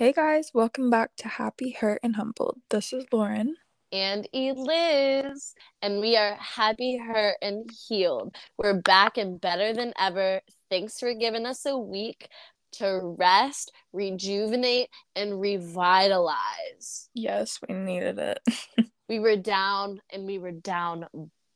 Hey 0.00 0.14
guys, 0.14 0.52
welcome 0.54 0.88
back 0.88 1.10
to 1.18 1.28
Happy, 1.28 1.72
Hurt, 1.72 2.00
and 2.02 2.16
Humbled. 2.16 2.56
This 2.70 2.94
is 2.94 3.04
Lauren. 3.12 3.56
And 3.92 4.26
Eliz. 4.32 5.52
And 5.82 6.00
we 6.00 6.16
are 6.16 6.36
happy, 6.36 6.96
hurt, 6.96 7.36
and 7.42 7.68
healed. 7.86 8.34
We're 8.56 8.80
back 8.80 9.18
and 9.18 9.38
better 9.38 9.74
than 9.74 9.92
ever. 9.98 10.40
Thanks 10.70 10.98
for 10.98 11.12
giving 11.12 11.44
us 11.44 11.66
a 11.66 11.76
week 11.76 12.30
to 12.78 13.14
rest, 13.18 13.72
rejuvenate, 13.92 14.88
and 15.16 15.38
revitalize. 15.38 17.10
Yes, 17.12 17.58
we 17.68 17.74
needed 17.74 18.18
it. 18.18 18.38
we 19.10 19.20
were 19.20 19.36
down 19.36 20.00
and 20.10 20.24
we 20.24 20.38
were 20.38 20.50
down 20.50 21.08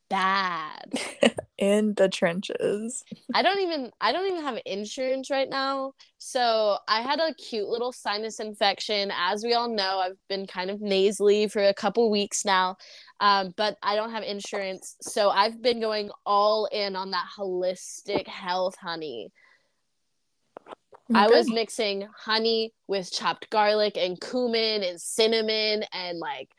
bad. 0.09 0.93
In 1.57 1.93
the 1.93 2.09
trenches. 2.09 3.05
I 3.33 3.41
don't 3.41 3.61
even 3.61 3.89
I 4.01 4.11
don't 4.11 4.27
even 4.27 4.43
have 4.43 4.59
insurance 4.65 5.29
right 5.29 5.49
now. 5.49 5.93
So 6.17 6.77
I 6.85 7.01
had 7.01 7.19
a 7.21 7.33
cute 7.35 7.69
little 7.69 7.93
sinus 7.93 8.41
infection. 8.41 9.09
As 9.15 9.41
we 9.41 9.53
all 9.53 9.69
know, 9.69 9.99
I've 9.99 10.17
been 10.27 10.47
kind 10.47 10.69
of 10.69 10.81
nasally 10.81 11.47
for 11.47 11.63
a 11.63 11.73
couple 11.73 12.11
weeks 12.11 12.43
now. 12.43 12.75
Um, 13.21 13.53
but 13.55 13.77
I 13.81 13.95
don't 13.95 14.11
have 14.11 14.23
insurance. 14.23 14.97
So 15.01 15.29
I've 15.29 15.61
been 15.61 15.79
going 15.79 16.09
all 16.25 16.65
in 16.65 16.97
on 16.97 17.11
that 17.11 17.27
holistic 17.37 18.27
health 18.27 18.75
honey. 18.77 19.31
Okay. 21.11 21.19
I 21.19 21.27
was 21.27 21.49
mixing 21.49 22.07
honey 22.17 22.73
with 22.87 23.11
chopped 23.11 23.49
garlic 23.49 23.95
and 23.95 24.19
cumin 24.19 24.83
and 24.83 24.99
cinnamon 24.99 25.85
and 25.93 26.19
like 26.19 26.49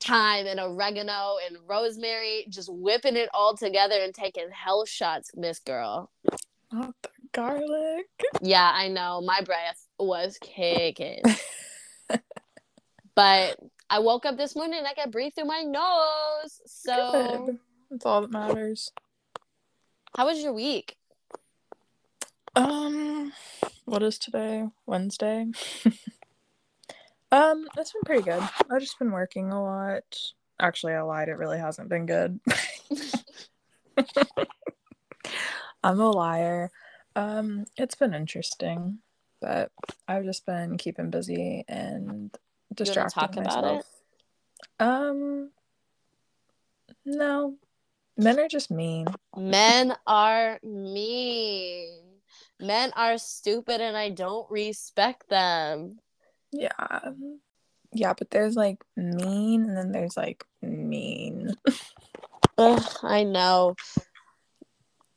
thyme 0.00 0.46
and 0.46 0.58
oregano 0.58 1.36
and 1.46 1.56
rosemary, 1.66 2.46
just 2.48 2.72
whipping 2.72 3.16
it 3.16 3.28
all 3.34 3.56
together 3.56 3.96
and 4.00 4.14
taking 4.14 4.48
hell 4.50 4.84
shots, 4.84 5.30
Miss 5.34 5.58
Girl. 5.60 6.10
Not 6.72 6.94
the 7.02 7.08
garlic. 7.32 8.06
Yeah, 8.40 8.70
I 8.72 8.88
know. 8.88 9.20
My 9.20 9.40
breath 9.42 9.86
was 9.98 10.38
kicking. 10.40 11.22
but 13.14 13.56
I 13.88 13.98
woke 13.98 14.24
up 14.24 14.36
this 14.36 14.54
morning 14.54 14.78
and 14.78 14.86
I 14.86 14.94
could 14.94 15.12
breathe 15.12 15.34
through 15.34 15.46
my 15.46 15.62
nose. 15.62 16.60
So 16.66 17.44
Good. 17.46 17.58
that's 17.90 18.06
all 18.06 18.22
that 18.22 18.30
matters. 18.30 18.92
How 20.16 20.26
was 20.26 20.42
your 20.42 20.52
week? 20.52 20.96
Um, 22.56 23.32
what 23.84 24.02
is 24.02 24.18
today? 24.18 24.68
Wednesday. 24.86 25.46
Um, 27.32 27.66
it's 27.78 27.92
been 27.92 28.02
pretty 28.04 28.22
good. 28.22 28.42
I've 28.70 28.80
just 28.80 28.98
been 28.98 29.12
working 29.12 29.52
a 29.52 29.62
lot. 29.62 30.16
Actually, 30.60 30.94
I 30.94 31.02
lied. 31.02 31.28
It 31.28 31.38
really 31.38 31.58
hasn't 31.58 31.88
been 31.88 32.06
good. 32.06 32.40
I'm 35.82 36.00
a 36.00 36.10
liar. 36.10 36.70
Um, 37.16 37.66
it's 37.76 37.94
been 37.94 38.14
interesting, 38.14 38.98
but 39.40 39.70
I've 40.06 40.24
just 40.24 40.44
been 40.44 40.76
keeping 40.76 41.10
busy 41.10 41.64
and 41.68 42.36
distracting 42.74 43.20
talk 43.20 43.36
myself. 43.36 43.64
about 43.64 43.74
it? 43.74 43.86
Um, 44.80 45.50
no. 47.04 47.56
Men 48.16 48.38
are 48.38 48.48
just 48.48 48.70
mean. 48.70 49.06
Men 49.36 49.94
are 50.06 50.58
mean. 50.62 52.00
Men 52.58 52.92
are 52.96 53.16
stupid 53.16 53.80
and 53.80 53.96
I 53.96 54.10
don't 54.10 54.50
respect 54.50 55.28
them. 55.30 56.00
Yeah. 56.52 57.00
Yeah, 57.92 58.14
but 58.16 58.30
there's 58.30 58.54
like 58.54 58.78
mean 58.96 59.64
and 59.64 59.76
then 59.76 59.92
there's 59.92 60.16
like 60.16 60.44
mean. 60.62 61.54
Ugh, 62.58 62.82
I 63.02 63.24
know. 63.24 63.74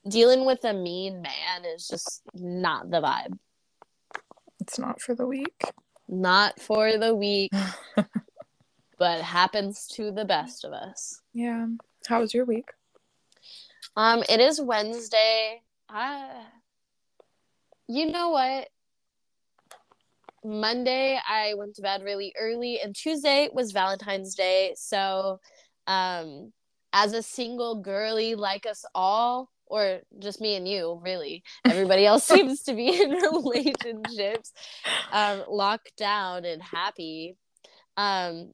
Dealing 0.07 0.45
with 0.45 0.63
a 0.63 0.73
mean 0.73 1.21
man 1.21 1.65
is 1.75 1.87
just 1.87 2.23
not 2.33 2.89
the 2.89 3.01
vibe. 3.01 3.37
It's 4.59 4.79
not 4.79 5.01
for 5.01 5.15
the 5.15 5.27
weak. 5.27 5.63
Not 6.07 6.59
for 6.59 6.97
the 6.97 7.13
weak. 7.13 7.51
but 8.97 9.21
happens 9.21 9.87
to 9.87 10.11
the 10.11 10.25
best 10.25 10.65
of 10.65 10.73
us. 10.73 11.21
Yeah. 11.33 11.67
How 12.07 12.21
was 12.21 12.33
your 12.33 12.45
week? 12.45 12.69
Um, 13.95 14.23
it 14.29 14.39
is 14.39 14.59
Wednesday. 14.59 15.61
I 15.89 16.45
you 17.87 18.11
know 18.11 18.29
what? 18.29 18.69
Monday 20.43 21.19
I 21.27 21.53
went 21.55 21.75
to 21.75 21.81
bed 21.81 22.03
really 22.03 22.33
early 22.39 22.79
and 22.81 22.95
Tuesday 22.95 23.49
was 23.53 23.71
Valentine's 23.71 24.35
Day. 24.35 24.73
So 24.77 25.39
um 25.87 26.51
as 26.93 27.13
a 27.13 27.23
single 27.23 27.81
girly 27.81 28.35
like 28.35 28.65
us 28.65 28.85
all 28.93 29.49
or 29.65 29.99
just 30.19 30.39
me 30.39 30.55
and 30.55 30.67
you 30.67 31.01
really 31.03 31.43
everybody 31.65 32.05
else 32.05 32.23
seems 32.27 32.63
to 32.63 32.73
be 32.73 33.01
in 33.01 33.09
relationships 33.33 34.53
um 35.11 35.43
locked 35.49 35.91
down 35.97 36.45
and 36.45 36.61
happy 36.61 37.35
um 37.97 38.51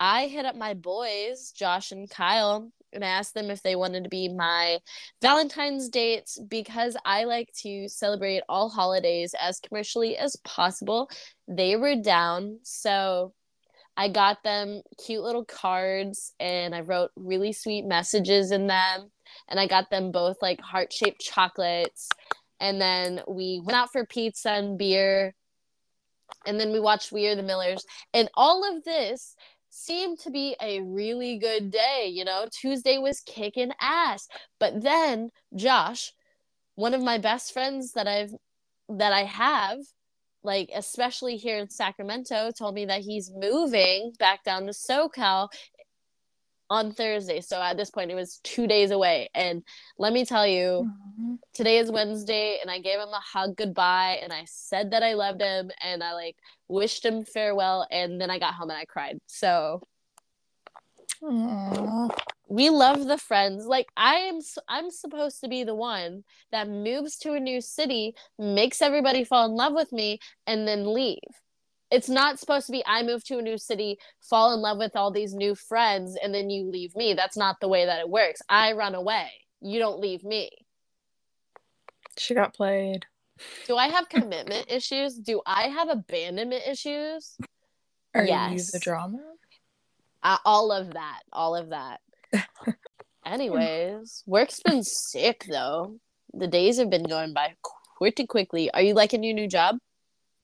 I 0.00 0.26
hit 0.28 0.46
up 0.46 0.56
my 0.56 0.74
boys 0.74 1.52
Josh 1.54 1.92
and 1.92 2.08
Kyle 2.08 2.70
and 2.92 3.04
I 3.04 3.08
asked 3.08 3.34
them 3.34 3.50
if 3.50 3.62
they 3.62 3.76
wanted 3.76 4.04
to 4.04 4.10
be 4.10 4.28
my 4.28 4.78
Valentine's 5.20 5.88
dates 5.88 6.38
because 6.48 6.96
I 7.04 7.24
like 7.24 7.50
to 7.62 7.88
celebrate 7.88 8.42
all 8.48 8.68
holidays 8.68 9.34
as 9.40 9.60
commercially 9.60 10.16
as 10.16 10.36
possible. 10.44 11.10
They 11.48 11.76
were 11.76 11.96
down, 11.96 12.58
so 12.62 13.32
I 13.96 14.08
got 14.08 14.42
them 14.42 14.82
cute 15.04 15.22
little 15.22 15.44
cards 15.44 16.32
and 16.40 16.74
I 16.74 16.80
wrote 16.80 17.10
really 17.16 17.52
sweet 17.52 17.84
messages 17.84 18.50
in 18.50 18.66
them. 18.66 19.10
And 19.48 19.60
I 19.60 19.66
got 19.66 19.90
them 19.90 20.12
both 20.12 20.36
like 20.40 20.60
heart 20.60 20.92
shaped 20.92 21.20
chocolates. 21.20 22.08
And 22.60 22.80
then 22.80 23.20
we 23.28 23.60
went 23.62 23.76
out 23.76 23.92
for 23.92 24.06
pizza 24.06 24.50
and 24.50 24.78
beer. 24.78 25.34
And 26.46 26.58
then 26.58 26.72
we 26.72 26.80
watched 26.80 27.12
We 27.12 27.26
Are 27.28 27.36
the 27.36 27.42
Millers. 27.42 27.84
And 28.14 28.30
all 28.34 28.76
of 28.76 28.84
this 28.84 29.36
seemed 29.72 30.18
to 30.18 30.30
be 30.30 30.54
a 30.60 30.80
really 30.80 31.38
good 31.38 31.70
day. 31.70 32.08
You 32.12 32.24
know, 32.24 32.46
Tuesday 32.52 32.98
was 32.98 33.20
kicking 33.20 33.72
ass. 33.80 34.28
But 34.60 34.82
then 34.82 35.30
Josh, 35.56 36.12
one 36.74 36.94
of 36.94 37.02
my 37.02 37.18
best 37.18 37.52
friends 37.52 37.92
that 37.92 38.06
I've 38.06 38.34
that 38.88 39.12
I 39.12 39.24
have, 39.24 39.78
like 40.42 40.70
especially 40.74 41.36
here 41.38 41.56
in 41.56 41.70
Sacramento, 41.70 42.50
told 42.56 42.74
me 42.74 42.84
that 42.84 43.00
he's 43.00 43.32
moving 43.34 44.12
back 44.18 44.44
down 44.44 44.66
to 44.66 44.72
SoCal 44.72 45.48
on 46.72 46.90
Thursday. 46.90 47.42
So 47.42 47.60
at 47.60 47.76
this 47.76 47.90
point, 47.90 48.10
it 48.10 48.14
was 48.14 48.40
two 48.42 48.66
days 48.66 48.92
away. 48.92 49.28
And 49.34 49.62
let 49.98 50.14
me 50.14 50.24
tell 50.24 50.46
you, 50.46 50.88
mm-hmm. 50.88 51.34
today 51.52 51.76
is 51.76 51.90
Wednesday, 51.90 52.58
and 52.62 52.70
I 52.70 52.78
gave 52.78 52.98
him 52.98 53.10
a 53.10 53.20
hug 53.20 53.56
goodbye, 53.56 54.20
and 54.22 54.32
I 54.32 54.44
said 54.46 54.92
that 54.92 55.02
I 55.02 55.12
loved 55.12 55.42
him, 55.42 55.70
and 55.84 56.02
I 56.02 56.14
like 56.14 56.36
wished 56.68 57.04
him 57.04 57.26
farewell, 57.26 57.86
and 57.90 58.18
then 58.18 58.30
I 58.30 58.38
got 58.38 58.54
home 58.54 58.70
and 58.70 58.78
I 58.78 58.86
cried. 58.86 59.18
So. 59.26 59.82
Aww. 61.22 62.10
We 62.48 62.68
love 62.70 63.04
the 63.04 63.16
friends. 63.18 63.66
Like 63.66 63.86
I 63.96 64.14
am 64.16 64.40
I'm 64.68 64.90
supposed 64.90 65.40
to 65.40 65.48
be 65.48 65.62
the 65.62 65.74
one 65.74 66.24
that 66.50 66.68
moves 66.68 67.16
to 67.18 67.34
a 67.34 67.40
new 67.40 67.60
city, 67.60 68.14
makes 68.38 68.82
everybody 68.82 69.24
fall 69.24 69.46
in 69.46 69.52
love 69.52 69.72
with 69.72 69.92
me 69.92 70.18
and 70.46 70.66
then 70.66 70.92
leave 70.92 71.20
it's 71.92 72.08
not 72.08 72.40
supposed 72.40 72.66
to 72.66 72.72
be 72.72 72.82
I 72.86 73.02
move 73.02 73.22
to 73.24 73.38
a 73.38 73.42
new 73.42 73.58
city, 73.58 73.98
fall 74.22 74.54
in 74.54 74.60
love 74.60 74.78
with 74.78 74.96
all 74.96 75.10
these 75.10 75.34
new 75.34 75.54
friends, 75.54 76.16
and 76.20 76.34
then 76.34 76.48
you 76.48 76.64
leave 76.70 76.96
me. 76.96 77.12
That's 77.12 77.36
not 77.36 77.60
the 77.60 77.68
way 77.68 77.84
that 77.84 78.00
it 78.00 78.08
works. 78.08 78.40
I 78.48 78.72
run 78.72 78.94
away. 78.94 79.28
You 79.60 79.78
don't 79.78 80.00
leave 80.00 80.24
me. 80.24 80.50
She 82.18 82.34
got 82.34 82.54
played. 82.54 83.04
Do 83.66 83.76
I 83.76 83.88
have 83.88 84.08
commitment 84.08 84.66
issues? 84.70 85.16
Do 85.16 85.42
I 85.46 85.68
have 85.68 85.90
abandonment 85.90 86.62
issues? 86.66 87.36
Are 88.14 88.24
yes. 88.24 88.52
you 88.52 88.78
the 88.78 88.82
drama? 88.82 89.18
Uh, 90.22 90.38
all 90.46 90.72
of 90.72 90.94
that. 90.94 91.20
All 91.30 91.54
of 91.54 91.70
that. 91.70 92.00
Anyways, 93.26 94.22
work's 94.26 94.60
been 94.60 94.82
sick 94.82 95.44
though. 95.48 95.96
The 96.32 96.46
days 96.46 96.78
have 96.78 96.88
been 96.88 97.04
going 97.04 97.34
by 97.34 97.54
pretty 97.98 98.26
quickly. 98.26 98.70
Are 98.70 98.80
you 98.80 98.94
liking 98.94 99.22
your 99.22 99.34
new 99.34 99.46
job? 99.46 99.76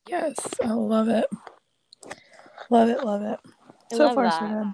Yes, 0.08 0.36
I 0.64 0.72
love 0.72 1.08
it. 1.08 1.26
Love 2.70 2.88
it, 2.88 3.04
love 3.04 3.22
it. 3.22 3.38
I 3.92 3.96
so 3.96 4.14
far, 4.14 4.24
that. 4.24 4.40
so 4.40 4.46
good. 4.46 4.72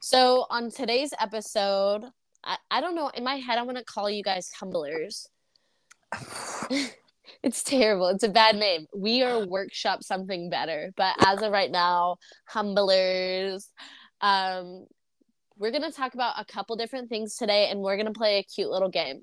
So 0.00 0.46
on 0.50 0.70
today's 0.70 1.14
episode, 1.18 2.04
I, 2.44 2.58
I 2.70 2.80
don't 2.82 2.94
know, 2.94 3.08
in 3.08 3.24
my 3.24 3.36
head, 3.36 3.58
I'm 3.58 3.64
gonna 3.64 3.82
call 3.84 4.10
you 4.10 4.22
guys 4.22 4.50
humblers. 4.60 5.28
it's 7.42 7.62
terrible. 7.62 8.08
It's 8.08 8.24
a 8.24 8.28
bad 8.28 8.56
name. 8.56 8.86
We 8.94 9.22
are 9.22 9.46
workshop 9.46 10.02
something 10.02 10.50
better, 10.50 10.92
but 10.94 11.16
as 11.24 11.40
of 11.40 11.50
right 11.50 11.70
now, 11.70 12.16
humblers. 12.52 13.66
Um, 14.20 14.86
we're 15.56 15.70
gonna 15.70 15.92
talk 15.92 16.12
about 16.12 16.34
a 16.38 16.44
couple 16.44 16.76
different 16.76 17.08
things 17.08 17.36
today, 17.36 17.68
and 17.70 17.80
we're 17.80 17.96
gonna 17.96 18.12
play 18.12 18.38
a 18.38 18.42
cute 18.42 18.70
little 18.70 18.90
game. 18.90 19.22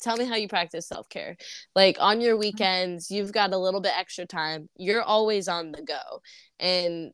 Tell 0.00 0.16
me 0.16 0.24
how 0.24 0.36
you 0.36 0.48
practice 0.48 0.86
self 0.86 1.08
care. 1.08 1.36
Like 1.74 1.98
on 2.00 2.20
your 2.20 2.36
weekends, 2.36 3.10
you've 3.10 3.32
got 3.32 3.52
a 3.52 3.58
little 3.58 3.80
bit 3.80 3.92
extra 3.96 4.26
time. 4.26 4.68
You're 4.76 5.02
always 5.02 5.46
on 5.46 5.72
the 5.72 5.82
go. 5.82 6.22
And 6.58 7.12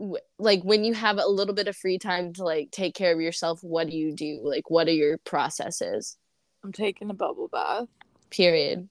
w- 0.00 0.18
like 0.38 0.62
when 0.64 0.82
you 0.82 0.94
have 0.94 1.18
a 1.18 1.28
little 1.28 1.54
bit 1.54 1.68
of 1.68 1.76
free 1.76 1.98
time 1.98 2.32
to 2.34 2.44
like 2.44 2.70
take 2.72 2.94
care 2.94 3.12
of 3.12 3.20
yourself, 3.20 3.60
what 3.62 3.88
do 3.88 3.96
you 3.96 4.14
do? 4.14 4.40
Like 4.42 4.68
what 4.68 4.88
are 4.88 4.92
your 4.92 5.18
processes? 5.18 6.16
I'm 6.64 6.72
taking 6.72 7.10
a 7.10 7.14
bubble 7.14 7.48
bath. 7.48 7.88
Period. 8.30 8.88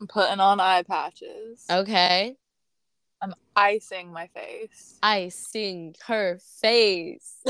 I'm 0.00 0.06
putting 0.08 0.40
on 0.40 0.58
eye 0.58 0.82
patches. 0.82 1.64
Okay. 1.70 2.36
I'm 3.20 3.34
icing 3.54 4.12
my 4.12 4.28
face. 4.28 4.98
Icing 5.02 5.94
her 6.06 6.38
face. 6.60 7.40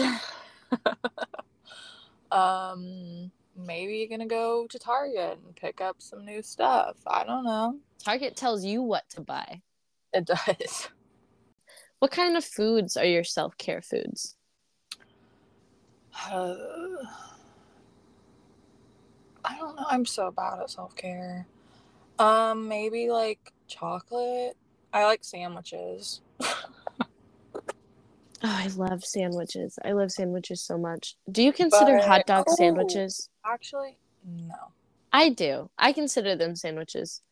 um, 2.31 3.31
maybe 3.59 3.99
you're 3.99 4.09
gonna 4.09 4.27
go 4.29 4.67
to 4.67 4.79
Target 4.79 5.39
and 5.45 5.57
pick 5.57 5.81
up 5.81 5.97
some 5.99 6.25
new 6.25 6.43
stuff. 6.43 6.97
I 7.07 7.25
don't 7.25 7.45
know. 7.45 7.77
Target 8.03 8.37
tells 8.37 8.65
you 8.65 8.83
what 8.83 9.09
to 9.11 9.21
buy. 9.21 9.63
It 10.13 10.27
does. 10.27 10.89
What 12.01 12.13
kind 12.13 12.37
of 12.37 12.45
foods 12.45 12.97
are 12.97 13.05
your 13.05 13.25
self 13.25 13.59
care 13.59 13.83
foods? 13.83 14.37
Uh, 16.31 16.55
I 19.45 19.57
don't 19.59 19.75
know. 19.75 19.87
I'm 19.89 20.07
so 20.07 20.31
bad 20.31 20.61
at 20.61 20.71
self 20.71 20.95
care. 20.95 21.47
Um, 22.19 22.69
maybe 22.69 23.11
like 23.11 23.53
chocolate. 23.67 24.57
I 24.93 25.05
like 25.05 25.25
sandwiches. 25.25 26.21
Oh, 28.43 28.49
I 28.49 28.69
love 28.77 29.05
sandwiches. 29.05 29.79
I 29.85 29.93
love 29.93 30.13
sandwiches 30.13 30.61
so 30.63 30.79
much. 30.79 31.17
Do 31.31 31.43
you 31.43 31.53
consider 31.53 31.97
but, 31.99 32.07
hot 32.07 32.27
dog 32.27 32.47
oh, 32.49 32.55
sandwiches? 32.55 33.29
Actually, 33.45 33.99
no. 34.25 34.55
I 35.13 35.31
do. 35.31 35.71
I 35.79 35.93
consider 35.93 36.37
them 36.37 36.55
sandwiches. 36.55 37.23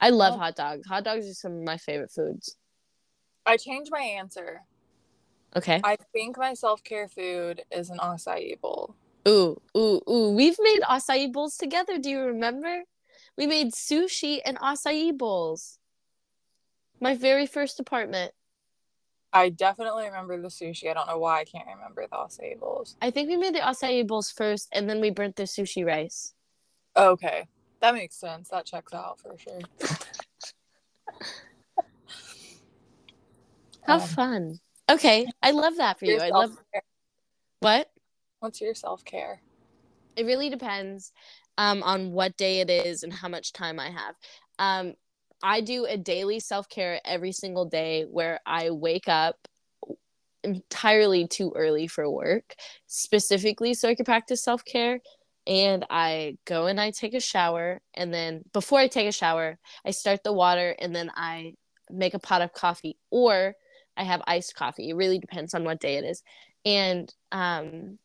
I 0.00 0.10
love 0.10 0.34
oh. 0.34 0.38
hot 0.38 0.56
dogs. 0.56 0.86
Hot 0.86 1.04
dogs 1.04 1.28
are 1.28 1.34
some 1.34 1.56
of 1.56 1.62
my 1.62 1.78
favorite 1.78 2.12
foods. 2.12 2.56
I 3.44 3.56
changed 3.56 3.90
my 3.90 4.00
answer. 4.00 4.62
Okay. 5.56 5.80
I 5.82 5.96
think 6.12 6.36
my 6.36 6.54
self 6.54 6.84
care 6.84 7.08
food 7.08 7.62
is 7.70 7.90
an 7.90 7.98
acai 7.98 8.60
bowl. 8.60 8.94
Ooh, 9.26 9.60
ooh, 9.76 10.00
ooh. 10.08 10.30
We've 10.36 10.56
made 10.60 10.82
acai 10.82 11.32
bowls 11.32 11.56
together. 11.56 11.98
Do 11.98 12.10
you 12.10 12.20
remember? 12.20 12.82
We 13.36 13.46
made 13.46 13.72
sushi 13.72 14.40
and 14.44 14.58
acai 14.58 15.16
bowls. 15.16 15.78
My 17.00 17.14
very 17.16 17.46
first 17.46 17.80
apartment. 17.80 18.32
I 19.36 19.50
definitely 19.50 20.06
remember 20.06 20.40
the 20.40 20.48
sushi. 20.48 20.88
I 20.90 20.94
don't 20.94 21.06
know 21.06 21.18
why 21.18 21.40
I 21.40 21.44
can't 21.44 21.66
remember 21.66 22.06
the 22.10 22.16
acai 22.16 22.58
bowls. 22.58 22.96
I 23.02 23.10
think 23.10 23.28
we 23.28 23.36
made 23.36 23.54
the 23.54 23.60
acai 23.60 24.06
bowls 24.06 24.30
first 24.30 24.68
and 24.72 24.88
then 24.88 24.98
we 25.00 25.10
burnt 25.10 25.36
the 25.36 25.42
sushi 25.42 25.84
rice. 25.86 26.32
Okay. 26.96 27.46
That 27.80 27.92
makes 27.94 28.16
sense. 28.16 28.48
That 28.48 28.64
checks 28.64 28.94
out 28.94 29.20
for 29.20 29.36
sure. 29.36 29.60
How 33.86 33.96
um, 33.96 34.00
fun. 34.00 34.58
Okay. 34.90 35.26
I 35.42 35.50
love 35.50 35.76
that 35.76 35.98
for 35.98 36.06
you. 36.06 36.18
I 36.18 36.30
love 36.30 36.56
What? 37.60 37.90
What's 38.40 38.62
your 38.62 38.74
self-care? 38.74 39.42
It 40.16 40.24
really 40.24 40.48
depends 40.48 41.12
um, 41.58 41.82
on 41.82 42.12
what 42.12 42.38
day 42.38 42.60
it 42.60 42.70
is 42.70 43.02
and 43.02 43.12
how 43.12 43.28
much 43.28 43.52
time 43.52 43.78
I 43.78 43.90
have. 43.90 44.14
Um, 44.58 44.94
I 45.42 45.60
do 45.60 45.86
a 45.86 45.96
daily 45.96 46.40
self 46.40 46.68
care 46.68 47.00
every 47.04 47.32
single 47.32 47.66
day 47.66 48.04
where 48.04 48.40
I 48.46 48.70
wake 48.70 49.08
up 49.08 49.36
entirely 50.42 51.26
too 51.26 51.52
early 51.54 51.86
for 51.86 52.08
work, 52.10 52.54
specifically 52.86 53.74
so 53.74 53.88
I 53.88 53.94
can 53.94 54.04
practice 54.04 54.42
self 54.42 54.64
care. 54.64 55.00
And 55.46 55.86
I 55.90 56.38
go 56.44 56.66
and 56.66 56.80
I 56.80 56.90
take 56.90 57.14
a 57.14 57.20
shower. 57.20 57.80
And 57.94 58.12
then 58.12 58.42
before 58.52 58.80
I 58.80 58.88
take 58.88 59.08
a 59.08 59.12
shower, 59.12 59.58
I 59.84 59.92
start 59.92 60.24
the 60.24 60.32
water 60.32 60.74
and 60.80 60.94
then 60.94 61.10
I 61.14 61.54
make 61.88 62.14
a 62.14 62.18
pot 62.18 62.42
of 62.42 62.52
coffee 62.52 62.96
or 63.10 63.54
I 63.96 64.04
have 64.04 64.22
iced 64.26 64.56
coffee. 64.56 64.90
It 64.90 64.96
really 64.96 65.18
depends 65.18 65.54
on 65.54 65.64
what 65.64 65.80
day 65.80 65.96
it 65.96 66.04
is. 66.04 66.22
And 66.64 67.12
um, 67.30 67.98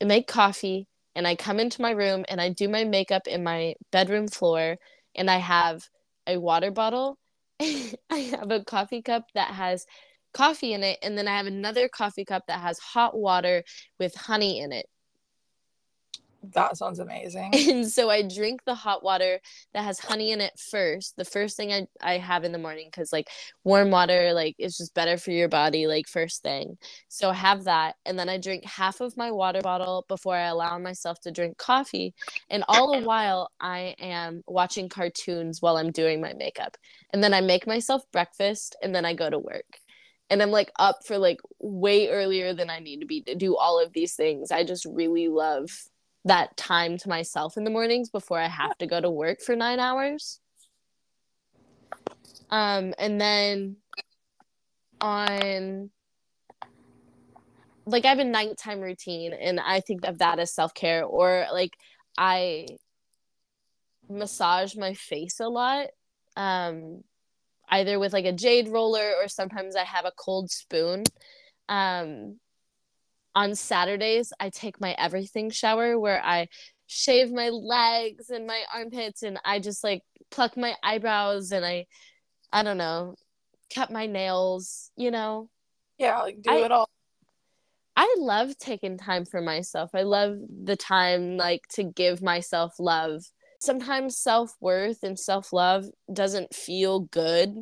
I 0.00 0.06
make 0.06 0.26
coffee 0.26 0.88
and 1.14 1.26
I 1.26 1.34
come 1.36 1.60
into 1.60 1.82
my 1.82 1.90
room 1.90 2.24
and 2.28 2.40
I 2.40 2.48
do 2.48 2.68
my 2.68 2.84
makeup 2.84 3.26
in 3.26 3.44
my 3.44 3.74
bedroom 3.92 4.28
floor 4.28 4.76
and 5.14 5.30
I 5.30 5.38
have 5.38 5.88
a 6.26 6.38
water 6.38 6.70
bottle. 6.70 7.18
I 7.60 7.94
have 8.10 8.50
a 8.50 8.64
coffee 8.64 9.02
cup 9.02 9.24
that 9.34 9.54
has 9.54 9.86
coffee 10.34 10.72
in 10.72 10.82
it, 10.82 10.98
and 11.02 11.16
then 11.16 11.28
I 11.28 11.36
have 11.36 11.46
another 11.46 11.88
coffee 11.88 12.24
cup 12.24 12.44
that 12.48 12.60
has 12.60 12.78
hot 12.78 13.16
water 13.16 13.64
with 13.98 14.14
honey 14.14 14.60
in 14.60 14.72
it. 14.72 14.86
That 16.52 16.76
sounds 16.76 16.98
amazing. 16.98 17.52
And 17.68 17.88
so 17.88 18.10
I 18.10 18.22
drink 18.22 18.64
the 18.64 18.74
hot 18.74 19.02
water 19.02 19.40
that 19.74 19.84
has 19.84 19.98
honey 19.98 20.32
in 20.32 20.40
it 20.40 20.58
first. 20.58 21.16
The 21.16 21.24
first 21.24 21.56
thing 21.56 21.72
I, 21.72 21.86
I 22.00 22.18
have 22.18 22.44
in 22.44 22.52
the 22.52 22.58
morning 22.58 22.88
because 22.90 23.12
like 23.12 23.28
warm 23.64 23.90
water 23.90 24.32
like 24.32 24.54
is 24.58 24.76
just 24.76 24.94
better 24.94 25.16
for 25.16 25.30
your 25.30 25.48
body 25.48 25.86
like 25.86 26.08
first 26.08 26.42
thing. 26.42 26.78
So 27.08 27.30
I 27.30 27.34
have 27.34 27.64
that 27.64 27.96
and 28.04 28.18
then 28.18 28.28
I 28.28 28.38
drink 28.38 28.64
half 28.64 29.00
of 29.00 29.16
my 29.16 29.30
water 29.30 29.60
bottle 29.62 30.04
before 30.08 30.36
I 30.36 30.46
allow 30.46 30.78
myself 30.78 31.20
to 31.22 31.30
drink 31.32 31.58
coffee. 31.58 32.14
And 32.50 32.64
all 32.68 32.98
the 32.98 33.06
while 33.06 33.50
I 33.60 33.94
am 33.98 34.42
watching 34.46 34.88
cartoons 34.88 35.60
while 35.60 35.76
I'm 35.76 35.90
doing 35.90 36.20
my 36.20 36.34
makeup. 36.34 36.76
And 37.12 37.22
then 37.22 37.34
I 37.34 37.40
make 37.40 37.66
myself 37.66 38.02
breakfast 38.12 38.76
and 38.82 38.94
then 38.94 39.04
I 39.04 39.14
go 39.14 39.28
to 39.28 39.38
work 39.38 39.80
and 40.30 40.42
I'm 40.42 40.50
like 40.50 40.72
up 40.78 41.06
for 41.06 41.18
like 41.18 41.40
way 41.60 42.08
earlier 42.08 42.54
than 42.54 42.70
I 42.70 42.80
need 42.80 43.00
to 43.00 43.06
be 43.06 43.22
to 43.22 43.34
do 43.34 43.56
all 43.56 43.80
of 43.82 43.92
these 43.92 44.14
things. 44.14 44.50
I 44.50 44.64
just 44.64 44.84
really 44.84 45.28
love 45.28 45.70
that 46.26 46.56
time 46.56 46.98
to 46.98 47.08
myself 47.08 47.56
in 47.56 47.64
the 47.64 47.70
mornings 47.70 48.10
before 48.10 48.38
I 48.38 48.48
have 48.48 48.76
to 48.78 48.86
go 48.86 49.00
to 49.00 49.10
work 49.10 49.40
for 49.40 49.56
nine 49.56 49.78
hours. 49.78 50.40
Um, 52.50 52.94
and 52.98 53.20
then 53.20 53.76
on 55.00 55.90
like 57.86 58.04
I 58.04 58.08
have 58.08 58.18
a 58.18 58.24
nighttime 58.24 58.80
routine 58.80 59.32
and 59.32 59.60
I 59.60 59.80
think 59.80 60.04
of 60.04 60.18
that 60.18 60.38
as 60.38 60.52
self 60.52 60.74
care 60.74 61.04
or 61.04 61.46
like 61.52 61.72
I 62.18 62.66
massage 64.08 64.74
my 64.76 64.94
face 64.94 65.38
a 65.40 65.48
lot. 65.48 65.88
Um 66.36 67.04
either 67.68 67.98
with 67.98 68.12
like 68.12 68.24
a 68.24 68.32
jade 68.32 68.68
roller 68.68 69.12
or 69.20 69.28
sometimes 69.28 69.76
I 69.76 69.84
have 69.84 70.04
a 70.04 70.12
cold 70.16 70.50
spoon. 70.50 71.04
Um 71.68 72.40
on 73.36 73.54
Saturdays, 73.54 74.32
I 74.40 74.48
take 74.48 74.80
my 74.80 74.96
everything 74.98 75.50
shower 75.50 75.98
where 75.98 76.24
I 76.24 76.48
shave 76.86 77.30
my 77.30 77.50
legs 77.50 78.30
and 78.30 78.46
my 78.46 78.62
armpits 78.74 79.22
and 79.22 79.38
I 79.44 79.60
just 79.60 79.84
like 79.84 80.00
pluck 80.30 80.56
my 80.56 80.74
eyebrows 80.82 81.52
and 81.52 81.64
I 81.64 81.86
I 82.50 82.62
don't 82.62 82.78
know, 82.78 83.16
cut 83.74 83.90
my 83.92 84.06
nails, 84.06 84.90
you 84.96 85.10
know. 85.10 85.50
Yeah, 85.98 86.18
like 86.20 86.40
do 86.40 86.50
I, 86.50 86.56
it 86.56 86.72
all. 86.72 86.88
I 87.94 88.16
love 88.18 88.56
taking 88.56 88.96
time 88.96 89.26
for 89.26 89.42
myself. 89.42 89.90
I 89.94 90.02
love 90.02 90.38
the 90.64 90.76
time 90.76 91.36
like 91.36 91.62
to 91.74 91.84
give 91.84 92.22
myself 92.22 92.74
love. 92.78 93.22
Sometimes 93.60 94.18
self-worth 94.18 95.02
and 95.02 95.18
self-love 95.18 95.84
doesn't 96.12 96.54
feel 96.54 97.00
good, 97.00 97.54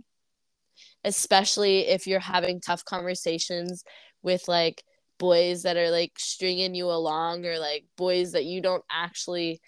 especially 1.02 1.88
if 1.88 2.06
you're 2.06 2.20
having 2.20 2.60
tough 2.60 2.84
conversations 2.84 3.82
with 4.22 4.46
like 4.46 4.84
boys 5.18 5.62
that 5.62 5.76
are 5.76 5.90
like 5.90 6.12
stringing 6.18 6.74
you 6.74 6.86
along 6.86 7.46
or 7.46 7.58
like 7.58 7.84
boys 7.96 8.32
that 8.32 8.44
you 8.44 8.60
don't 8.60 8.84
actually 8.90 9.60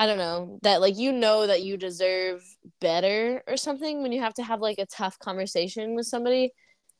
I 0.00 0.06
don't 0.06 0.18
know, 0.18 0.60
that 0.62 0.80
like 0.80 0.96
you 0.96 1.10
know 1.10 1.48
that 1.48 1.62
you 1.62 1.76
deserve 1.76 2.44
better 2.80 3.42
or 3.48 3.56
something 3.56 4.00
when 4.00 4.12
you 4.12 4.20
have 4.20 4.34
to 4.34 4.44
have 4.44 4.60
like 4.60 4.78
a 4.78 4.86
tough 4.86 5.18
conversation 5.18 5.96
with 5.96 6.06
somebody. 6.06 6.52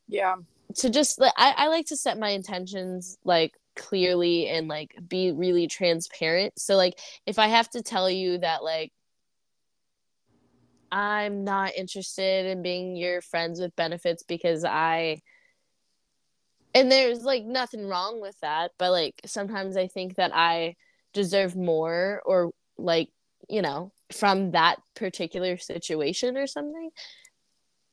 Yeah. 0.09 0.35
To 0.75 0.89
just 0.89 1.19
like 1.19 1.31
I, 1.37 1.53
I 1.55 1.67
like 1.67 1.85
to 1.87 1.97
set 1.97 2.19
my 2.19 2.29
intentions 2.29 3.17
like 3.23 3.53
clearly 3.77 4.47
and 4.49 4.67
like 4.67 4.93
be 5.07 5.31
really 5.31 5.67
transparent. 5.67 6.59
So 6.59 6.75
like 6.75 6.99
if 7.25 7.39
I 7.39 7.47
have 7.47 7.69
to 7.71 7.81
tell 7.81 8.09
you 8.09 8.39
that 8.39 8.63
like 8.63 8.91
I'm 10.91 11.45
not 11.45 11.75
interested 11.75 12.47
in 12.47 12.61
being 12.61 12.97
your 12.97 13.21
friends 13.21 13.61
with 13.61 13.75
benefits 13.77 14.23
because 14.23 14.65
I 14.65 15.21
and 16.73 16.91
there's 16.91 17.23
like 17.23 17.43
nothing 17.43 17.87
wrong 17.87 18.21
with 18.21 18.39
that 18.41 18.71
but 18.77 18.91
like 18.91 19.19
sometimes 19.25 19.75
i 19.77 19.87
think 19.87 20.15
that 20.15 20.31
i 20.33 20.75
deserve 21.13 21.55
more 21.55 22.21
or 22.25 22.51
like 22.77 23.09
you 23.49 23.61
know 23.61 23.91
from 24.11 24.51
that 24.51 24.77
particular 24.95 25.57
situation 25.57 26.37
or 26.37 26.47
something. 26.47 26.89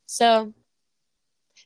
So 0.06 0.54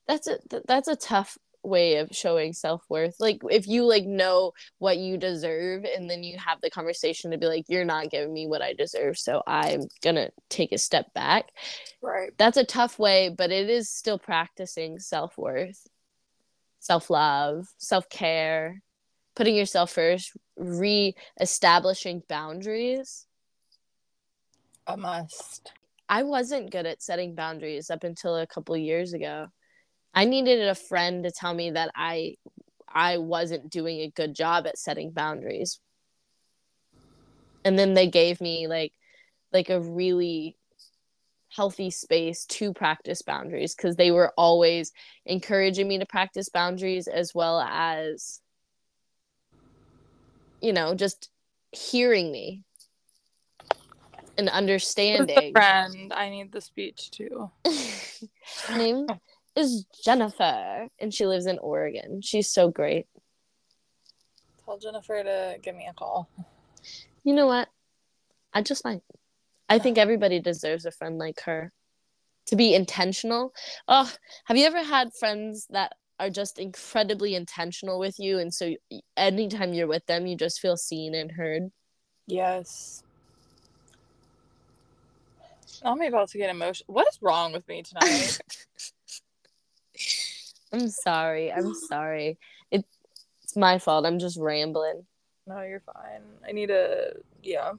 that's 0.07 0.27
a 0.27 0.39
that's 0.67 0.89
a 0.89 0.97
tough 0.97 1.37
way 1.63 1.97
of 1.97 2.09
showing 2.11 2.53
self-worth. 2.53 3.17
Like 3.21 3.43
if 3.51 3.69
you 3.69 3.85
like 3.85 4.07
know 4.07 4.53
what 4.79 4.97
you 4.97 5.19
deserve 5.19 5.85
and 5.85 6.09
then 6.09 6.23
you 6.23 6.39
have 6.39 6.61
the 6.61 6.71
conversation 6.71 7.31
to 7.31 7.39
be 7.39 7.47
like 7.47 7.67
you're 7.69 7.85
not 7.85 8.11
giving 8.11 8.33
me 8.33 8.47
what 8.47 8.63
i 8.63 8.73
deserve 8.73 9.19
so 9.19 9.43
i'm 9.47 9.83
gonna 10.03 10.31
take 10.49 10.73
a 10.73 10.79
step 10.79 11.13
back 11.13 11.51
right. 12.03 12.31
that's 12.39 12.57
a 12.57 12.65
tough 12.65 12.99
way 12.99 13.29
but 13.29 13.51
it 13.51 13.69
is 13.69 13.91
still 13.91 14.19
practicing 14.19 14.99
self-worth 14.99 15.87
self 16.81 17.11
love, 17.11 17.69
self 17.79 18.09
care, 18.09 18.83
putting 19.37 19.55
yourself 19.55 19.93
first, 19.93 20.33
re 20.57 21.15
establishing 21.41 22.23
boundaries. 22.29 23.27
A 24.87 24.97
must. 24.97 25.73
I 26.09 26.25
wasn't 26.25 26.73
good 26.73 26.87
at 26.87 27.03
setting 27.03 27.37
boundaries 27.37 27.89
up 27.89 28.03
until 28.03 28.37
a 28.37 28.47
couple 28.47 28.77
years 28.77 29.13
ago. 29.13 29.47
I 30.13 30.25
needed 30.25 30.67
a 30.67 30.75
friend 30.75 31.23
to 31.23 31.31
tell 31.31 31.55
me 31.55 31.71
that 31.71 31.93
I 31.95 32.35
I 32.93 33.19
wasn't 33.19 33.71
doing 33.71 34.01
a 34.01 34.11
good 34.11 34.35
job 34.35 34.67
at 34.67 34.79
setting 34.79 35.13
boundaries. 35.13 35.79
And 37.65 37.79
then 37.79 37.95
they 37.95 38.09
gave 38.09 38.41
me 38.41 38.67
like 38.67 38.93
like 39.53 39.71
a 39.71 39.81
really 39.81 40.57
healthy 41.51 41.91
space 41.91 42.47
to 42.47 42.73
practice 42.73 43.23
boundaries 43.23 43.75
because 43.75 43.97
they 43.97 44.11
were 44.11 44.33
always 44.37 44.93
encouraging 45.27 45.89
me 45.89 45.99
to 45.99 46.07
practice 46.07 46.49
boundaries 46.49 47.09
as 47.09 47.35
well 47.35 47.61
as 47.61 48.41
you 50.61 50.73
know 50.73 50.95
just 50.95 51.29
hearing 51.73 52.31
me 52.31 52.63
and 54.39 54.49
understanding. 54.49 55.53
friend 55.53 56.13
i 56.13 56.29
need 56.31 56.53
the 56.53 56.61
speech 56.61 57.11
too. 57.11 57.51
Her 57.65 58.77
name 58.77 59.09
is 59.57 59.85
jennifer 60.05 60.87
and 60.99 61.13
she 61.13 61.27
lives 61.27 61.47
in 61.47 61.59
oregon. 61.59 62.23
She's 62.23 62.49
so 62.49 62.71
great. 62.71 63.07
Tell 64.65 64.79
jennifer 64.79 65.23
to 65.23 65.59
give 65.61 65.75
me 65.75 65.89
a 65.91 65.95
call. 65.95 66.29
You 67.25 67.35
know 67.35 67.47
what? 67.47 67.69
I 68.55 68.63
just 68.63 68.85
might 68.85 69.03
I 69.71 69.79
think 69.79 69.97
everybody 69.97 70.41
deserves 70.41 70.85
a 70.85 70.91
friend 70.91 71.17
like 71.17 71.41
her. 71.43 71.73
To 72.49 72.57
be 72.57 72.75
intentional. 72.75 73.55
Oh, 73.87 74.13
have 74.47 74.57
you 74.57 74.67
ever 74.67 74.83
had 74.83 75.15
friends 75.15 75.69
that 75.71 75.93
are 76.19 76.29
just 76.31 76.59
incredibly 76.59 77.37
intentional 77.37 78.01
with 78.01 78.19
you 78.19 78.39
and 78.39 78.53
so 78.53 78.75
anytime 79.17 79.73
you're 79.73 79.87
with 79.87 80.05
them 80.07 80.27
you 80.27 80.37
just 80.37 80.59
feel 80.61 80.77
seen 80.77 81.15
and 81.15 81.31
heard? 81.31 81.71
Yes. 82.27 83.05
I'm 85.85 86.03
about 86.03 86.31
to 86.31 86.39
get 86.39 86.51
emotional. 86.51 86.93
What 86.93 87.07
is 87.09 87.19
wrong 87.23 87.53
with 87.53 87.67
me 87.69 87.83
tonight? 87.83 88.41
I'm 90.73 90.89
sorry. 90.89 91.53
I'm 91.53 91.75
sorry. 91.75 92.39
It, 92.71 92.85
it's 93.45 93.57
my 93.57 93.79
fault. 93.79 94.05
I'm 94.07 94.19
just 94.19 94.37
rambling. 94.39 95.07
No, 95.47 95.63
you're 95.63 95.81
fine. 95.81 96.23
I 96.47 96.53
need 96.53 96.71
a 96.71 97.13
yeah. 97.43 97.73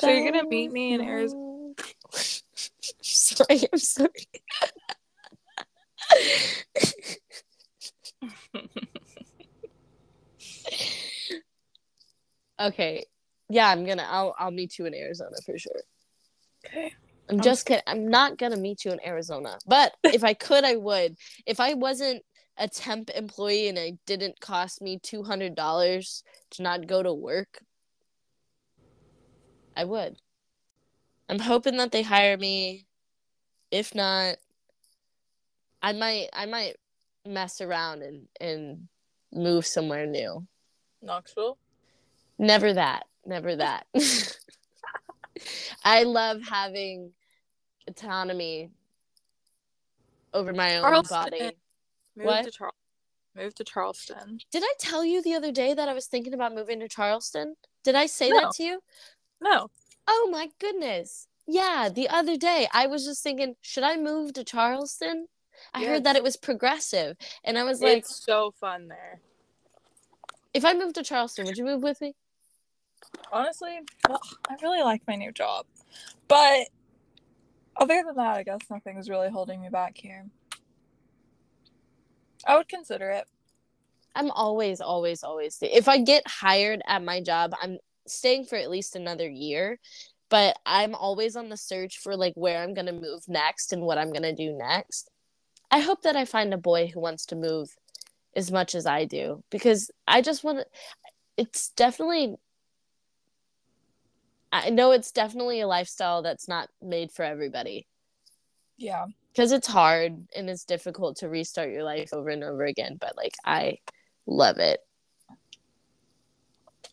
So, 0.00 0.08
you're 0.08 0.30
gonna 0.30 0.48
meet 0.48 0.70
me 0.70 0.92
in 0.92 1.00
Arizona. 1.00 1.74
sorry, 3.02 3.64
I'm 3.72 3.78
sorry. 3.78 4.10
okay. 12.60 13.04
Yeah, 13.48 13.68
I'm 13.68 13.84
gonna 13.84 14.06
I'll 14.08 14.34
I'll 14.38 14.50
meet 14.50 14.78
you 14.78 14.86
in 14.86 14.94
Arizona 14.94 15.36
for 15.44 15.58
sure. 15.58 15.80
Okay. 16.66 16.92
I'm 17.28 17.40
just 17.40 17.66
kidding. 17.66 17.82
I'm 17.86 18.08
not 18.08 18.38
gonna 18.38 18.56
meet 18.56 18.84
you 18.84 18.92
in 18.92 19.04
Arizona. 19.04 19.58
But 19.66 19.94
if 20.04 20.22
I 20.22 20.34
could, 20.34 20.64
I 20.64 20.76
would. 20.76 21.16
If 21.46 21.60
I 21.60 21.74
wasn't 21.74 22.22
a 22.56 22.68
temp 22.68 23.10
employee 23.10 23.68
and 23.68 23.78
it 23.78 23.94
didn't 24.06 24.40
cost 24.40 24.80
me 24.80 24.98
two 25.02 25.22
hundred 25.22 25.54
dollars 25.54 26.22
to 26.52 26.62
not 26.62 26.86
go 26.86 27.02
to 27.02 27.12
work, 27.12 27.60
I 29.78 29.84
would. 29.84 30.16
I'm 31.28 31.38
hoping 31.38 31.76
that 31.76 31.92
they 31.92 32.02
hire 32.02 32.36
me. 32.36 32.86
If 33.70 33.94
not, 33.94 34.36
I 35.80 35.92
might 35.92 36.30
I 36.32 36.46
might 36.46 36.76
mess 37.24 37.60
around 37.60 38.02
and 38.02 38.26
and 38.40 38.88
move 39.32 39.64
somewhere 39.64 40.04
new. 40.04 40.44
Knoxville? 41.00 41.58
Never 42.40 42.72
that. 42.72 43.06
Never 43.24 43.54
that. 43.54 43.86
I 45.84 46.02
love 46.02 46.40
having 46.42 47.12
autonomy 47.86 48.70
over 50.34 50.52
my 50.52 50.76
own 50.76 50.82
Charleston. 50.82 51.18
body. 51.30 51.56
Move 52.16 52.26
what? 52.26 52.44
To 52.46 52.50
Char- 52.50 52.72
move 53.36 53.54
to 53.54 53.64
Charleston. 53.64 54.40
Did 54.50 54.64
I 54.64 54.72
tell 54.80 55.04
you 55.04 55.22
the 55.22 55.34
other 55.34 55.52
day 55.52 55.72
that 55.72 55.88
I 55.88 55.92
was 55.92 56.06
thinking 56.06 56.34
about 56.34 56.52
moving 56.52 56.80
to 56.80 56.88
Charleston? 56.88 57.54
Did 57.84 57.94
I 57.94 58.06
say 58.06 58.30
no. 58.30 58.40
that 58.40 58.52
to 58.54 58.62
you? 58.64 58.80
No. 59.40 59.70
Oh 60.06 60.28
my 60.30 60.48
goodness. 60.58 61.26
Yeah, 61.46 61.88
the 61.92 62.08
other 62.08 62.36
day 62.36 62.68
I 62.72 62.86
was 62.86 63.04
just 63.04 63.22
thinking, 63.22 63.54
should 63.62 63.84
I 63.84 63.96
move 63.96 64.34
to 64.34 64.44
Charleston? 64.44 65.28
I 65.74 65.80
yes. 65.80 65.88
heard 65.88 66.04
that 66.04 66.16
it 66.16 66.22
was 66.22 66.36
progressive, 66.36 67.16
and 67.42 67.58
I 67.58 67.64
was 67.64 67.80
like, 67.80 67.98
"It's 67.98 68.24
so 68.24 68.52
fun 68.60 68.88
there." 68.88 69.20
If 70.54 70.64
I 70.64 70.72
moved 70.72 70.94
to 70.96 71.02
Charleston, 71.02 71.46
would 71.46 71.58
you 71.58 71.64
move 71.64 71.82
with 71.82 72.00
me? 72.00 72.14
Honestly, 73.32 73.80
well, 74.08 74.20
I 74.48 74.56
really 74.62 74.82
like 74.82 75.02
my 75.08 75.16
new 75.16 75.32
job, 75.32 75.66
but 76.28 76.68
other 77.76 78.02
than 78.06 78.16
that, 78.16 78.36
I 78.36 78.42
guess 78.42 78.60
nothing's 78.70 79.08
really 79.08 79.30
holding 79.30 79.60
me 79.60 79.68
back 79.68 79.96
here. 79.96 80.26
I 82.46 82.56
would 82.56 82.68
consider 82.68 83.10
it. 83.10 83.24
I'm 84.14 84.30
always, 84.30 84.80
always, 84.80 85.22
always. 85.22 85.58
If 85.60 85.88
I 85.88 85.98
get 85.98 86.26
hired 86.26 86.82
at 86.86 87.04
my 87.04 87.20
job, 87.20 87.54
I'm 87.60 87.78
staying 88.10 88.44
for 88.44 88.56
at 88.56 88.70
least 88.70 88.96
another 88.96 89.28
year 89.28 89.78
but 90.28 90.58
i'm 90.66 90.94
always 90.94 91.36
on 91.36 91.48
the 91.48 91.56
search 91.56 91.98
for 91.98 92.16
like 92.16 92.34
where 92.34 92.62
i'm 92.62 92.74
going 92.74 92.86
to 92.86 92.92
move 92.92 93.22
next 93.28 93.72
and 93.72 93.82
what 93.82 93.98
i'm 93.98 94.12
going 94.12 94.22
to 94.22 94.34
do 94.34 94.52
next. 94.52 95.10
I 95.70 95.80
hope 95.80 96.02
that 96.02 96.16
i 96.16 96.24
find 96.24 96.52
a 96.52 96.58
boy 96.58 96.90
who 96.92 97.00
wants 97.00 97.26
to 97.26 97.36
move 97.36 97.74
as 98.34 98.50
much 98.50 98.74
as 98.74 98.86
i 98.86 99.04
do 99.04 99.42
because 99.50 99.90
i 100.06 100.22
just 100.22 100.44
want 100.44 100.58
to 100.58 100.66
it's 101.36 101.70
definitely 101.70 102.34
i 104.52 104.70
know 104.70 104.92
it's 104.92 105.12
definitely 105.12 105.60
a 105.60 105.66
lifestyle 105.66 106.22
that's 106.22 106.48
not 106.48 106.68
made 106.82 107.12
for 107.12 107.24
everybody. 107.24 107.86
Yeah. 108.76 109.06
Because 109.32 109.52
it's 109.52 109.66
hard 109.66 110.28
and 110.34 110.48
it's 110.48 110.64
difficult 110.64 111.18
to 111.18 111.28
restart 111.28 111.70
your 111.70 111.82
life 111.82 112.10
over 112.12 112.28
and 112.30 112.42
over 112.42 112.64
again 112.64 112.96
but 113.00 113.16
like 113.16 113.34
i 113.44 113.78
love 114.26 114.58
it 114.58 114.80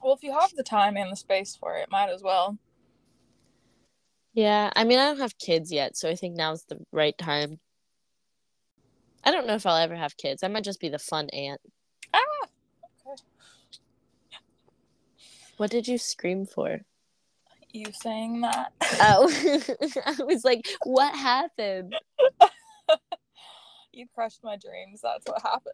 well, 0.06 0.14
if 0.14 0.22
you 0.22 0.32
have 0.40 0.54
the 0.56 0.62
time 0.62 0.98
and 0.98 1.12
the 1.12 1.16
space 1.16 1.56
for 1.56 1.76
it, 1.78 1.90
might 1.90 2.12
as 2.12 2.22
well. 2.22 2.60
Yeah, 4.36 4.70
I 4.76 4.84
mean, 4.84 5.00
I 5.00 5.06
don't 5.06 5.20
have 5.20 5.36
kids 5.40 5.72
yet, 5.72 5.98
so 5.98 6.08
I 6.08 6.14
think 6.14 6.36
now's 6.36 6.64
the 6.66 6.78
right 6.92 7.18
time. 7.18 7.60
I 9.24 9.32
don't 9.32 9.48
know 9.48 9.56
if 9.56 9.66
I'll 9.66 9.78
ever 9.78 9.96
have 9.96 10.16
kids. 10.16 10.44
I 10.44 10.48
might 10.48 10.64
just 10.64 10.80
be 10.80 10.90
the 10.90 11.00
fun 11.00 11.28
aunt. 11.34 11.60
Ah, 12.14 12.20
okay. 13.08 13.20
What 15.58 15.72
did 15.72 15.88
you 15.88 15.98
scream 15.98 16.46
for? 16.46 16.82
You 17.74 17.86
saying 17.92 18.42
that? 18.42 18.74
Oh, 19.00 19.28
I 20.06 20.24
was 20.24 20.46
like, 20.46 20.68
what 20.84 21.16
happened? 21.16 21.96
you 23.92 24.06
crushed 24.14 24.44
my 24.44 24.56
dreams. 24.56 25.02
That's 25.02 25.26
what 25.26 25.42
happened. 25.42 25.74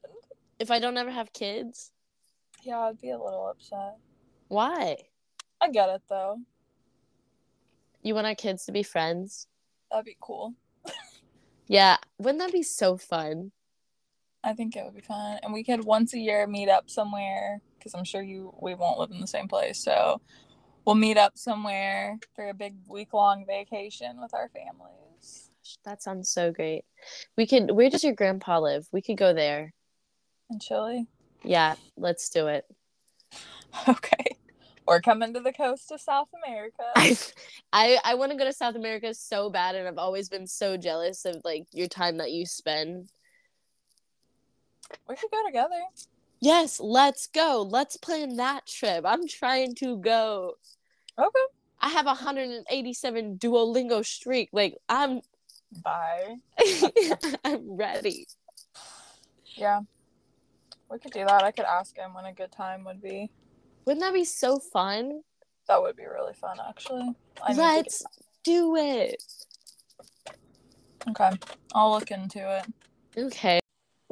If 0.58 0.72
I 0.72 0.80
don't 0.80 0.98
ever 0.98 1.12
have 1.12 1.34
kids? 1.34 1.92
Yeah, 2.64 2.80
I'd 2.80 3.02
be 3.02 3.10
a 3.10 3.20
little 3.20 3.50
upset. 3.50 3.98
Why? 4.52 4.98
I 5.62 5.70
get 5.70 5.88
it 5.88 6.02
though. 6.10 6.42
You 8.02 8.16
want 8.16 8.28
our 8.28 8.36
kids 8.36 8.66
to 8.66 8.74
be 8.74 8.84
friends? 8.84 9.48
That'd 9.90 10.04
be 10.04 10.18
cool. 10.20 10.56
yeah, 11.68 11.96
wouldn't 12.18 12.40
that 12.40 12.52
be 12.52 12.62
so 12.62 12.98
fun? 12.98 13.54
I 14.44 14.52
think 14.52 14.76
it 14.76 14.84
would 14.84 14.94
be 14.94 15.00
fun, 15.00 15.40
and 15.42 15.54
we 15.54 15.64
could 15.64 15.86
once 15.86 16.14
a 16.14 16.20
year 16.20 16.48
meet 16.48 16.68
up 16.68 16.90
somewhere 16.90 17.62
because 17.80 17.94
I'm 17.94 18.04
sure 18.04 18.22
you 18.22 18.54
we 18.62 18.76
won't 18.76 19.00
live 19.00 19.12
in 19.12 19.22
the 19.22 19.28
same 19.28 19.48
place, 19.48 19.82
so 19.82 20.20
we'll 20.84 20.96
meet 20.96 21.16
up 21.16 21.38
somewhere 21.38 22.20
for 22.36 22.50
a 22.50 22.54
big 22.54 22.76
week 22.90 23.14
long 23.14 23.46
vacation 23.48 24.20
with 24.20 24.34
our 24.34 24.50
families. 24.50 25.50
That 25.86 26.04
sounds 26.04 26.28
so 26.28 26.52
great. 26.52 26.84
We 27.38 27.48
could. 27.48 27.72
Where 27.72 27.90
does 27.90 28.04
your 28.04 28.16
grandpa 28.16 28.60
live? 28.60 28.86
We 28.92 29.02
could 29.02 29.18
go 29.18 29.34
there. 29.34 29.74
In 30.50 30.60
Chile. 30.60 31.08
Yeah, 31.42 31.76
let's 31.96 32.28
do 32.28 32.48
it. 32.48 32.66
Okay 33.88 34.38
or 34.88 35.02
coming 35.02 35.34
to 35.34 35.40
the 35.40 35.54
coast 35.54 35.92
of 35.92 36.02
South 36.02 36.30
America. 36.46 36.84
I 36.96 37.18
I, 37.74 37.98
I 38.04 38.16
want 38.16 38.32
to 38.32 38.38
go 38.38 38.46
to 38.46 38.54
South 38.54 38.76
America 38.76 39.14
so 39.14 39.50
bad, 39.50 39.76
and 39.76 39.88
I've 39.88 39.98
always 39.98 40.30
been 40.30 40.48
so 40.48 40.78
jealous 40.78 41.26
of 41.26 41.42
like 41.44 41.66
your 41.72 41.88
time 41.88 42.18
that 42.18 42.32
you 42.32 42.46
spend. 42.46 43.10
We 45.08 45.16
could 45.16 45.32
go 45.32 45.46
together. 45.46 45.80
Yes, 46.40 46.80
let's 46.80 47.28
go. 47.28 47.66
Let's 47.70 47.98
plan 47.98 48.36
that 48.38 48.66
trip. 48.66 49.06
I'm 49.06 49.28
trying 49.28 49.76
to 49.76 49.98
go. 49.98 50.56
Okay. 51.18 51.46
I 51.80 51.90
have 51.90 52.06
a 52.06 52.10
187 52.10 53.38
Duolingo 53.38 54.06
streak. 54.06 54.50
Like 54.52 54.78
I'm. 54.90 55.22
Bye. 55.84 56.36
I'm 57.46 57.76
ready. 57.76 58.28
Yeah. 59.56 59.82
We 60.90 61.00
could 61.00 61.12
do 61.12 61.26
that. 61.26 61.44
I 61.44 61.52
could 61.52 61.66
ask 61.66 61.96
him 61.96 62.14
when 62.14 62.26
a 62.26 62.34
good 62.34 62.52
time 62.52 62.84
would 62.84 63.02
be. 63.02 63.30
Wouldn't 63.86 64.02
that 64.02 64.14
be 64.14 64.26
so 64.26 64.60
fun? 64.60 65.22
That 65.68 65.82
would 65.82 65.96
be 65.96 66.06
really 66.06 66.34
fun, 66.34 66.58
actually. 66.68 67.16
I 67.42 67.54
Let's 67.54 68.04
do, 68.44 68.76
do 68.76 68.76
it. 68.76 69.24
Okay, 71.10 71.32
I'll 71.74 71.92
look 71.92 72.12
into 72.12 72.58
it. 72.58 72.66
Okay. 73.18 73.60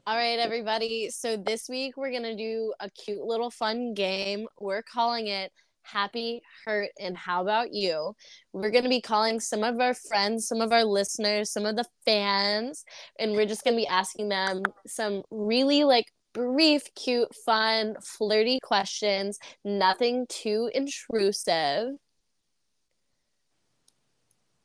All 0.08 0.16
right, 0.16 0.40
everybody. 0.40 1.10
So 1.12 1.38
this 1.38 1.70
week 1.70 1.98
we're 1.98 2.10
going 2.10 2.24
to 2.24 2.36
do 2.36 2.74
a 2.80 2.90
cute 2.90 3.24
little 3.24 3.52
fun 3.52 3.94
game. 3.94 4.48
We're 4.60 4.82
calling 4.82 5.28
it 5.28 5.52
Happy, 5.84 6.42
Hurt, 6.66 6.90
and 7.00 7.16
How 7.16 7.42
About 7.44 7.74
You? 7.74 8.16
We're 8.54 8.72
going 8.72 8.84
to 8.84 8.90
be 8.90 9.02
calling 9.02 9.40
some 9.40 9.64
of 9.64 9.80
our 9.80 9.94
friends, 9.94 10.48
some 10.48 10.62
of 10.62 10.72
our 10.72 10.84
listeners, 10.84 11.52
some 11.52 11.66
of 11.66 11.76
the 11.76 11.86
fans, 12.06 12.86
and 13.20 13.34
we're 13.34 13.46
just 13.46 13.64
going 13.64 13.76
to 13.76 13.82
be 13.82 13.88
asking 13.88 14.30
them 14.30 14.64
some 14.88 15.24
really 15.30 15.84
like 15.84 16.12
brief, 16.40 16.84
cute, 16.96 17.34
fun, 17.46 17.96
flirty 18.02 18.60
questions, 18.62 19.40
nothing 19.66 20.26
too 20.30 20.72
intrusive. 20.74 21.90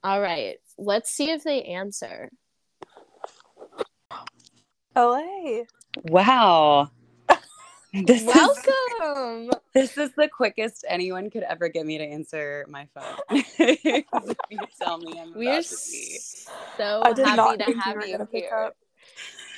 All 0.03 0.21
right. 0.21 0.57
Let's 0.79 1.11
see 1.11 1.31
if 1.31 1.43
they 1.43 1.63
answer. 1.63 2.31
LA. 4.95 5.63
Wow. 6.05 6.91
This 8.07 8.25
Welcome. 8.25 9.51
Is, 9.51 9.93
this 9.95 9.99
is 9.99 10.11
the 10.17 10.27
quickest 10.27 10.85
anyone 10.89 11.31
could 11.31 11.45
ever 11.45 11.69
get 11.69 11.87
me 11.87 11.97
to 11.97 12.05
answer 12.05 12.67
my 12.69 12.89
phone. 12.93 13.05
if 13.31 14.05
you 14.51 14.59
tell 14.83 14.99
me 14.99 15.21
I'm 15.21 15.33
we 15.33 15.47
are 15.47 15.63
so 15.63 17.03
happy 17.05 17.57
to 17.59 17.73
have 17.79 18.05
you 18.05 18.29
here. 18.33 18.73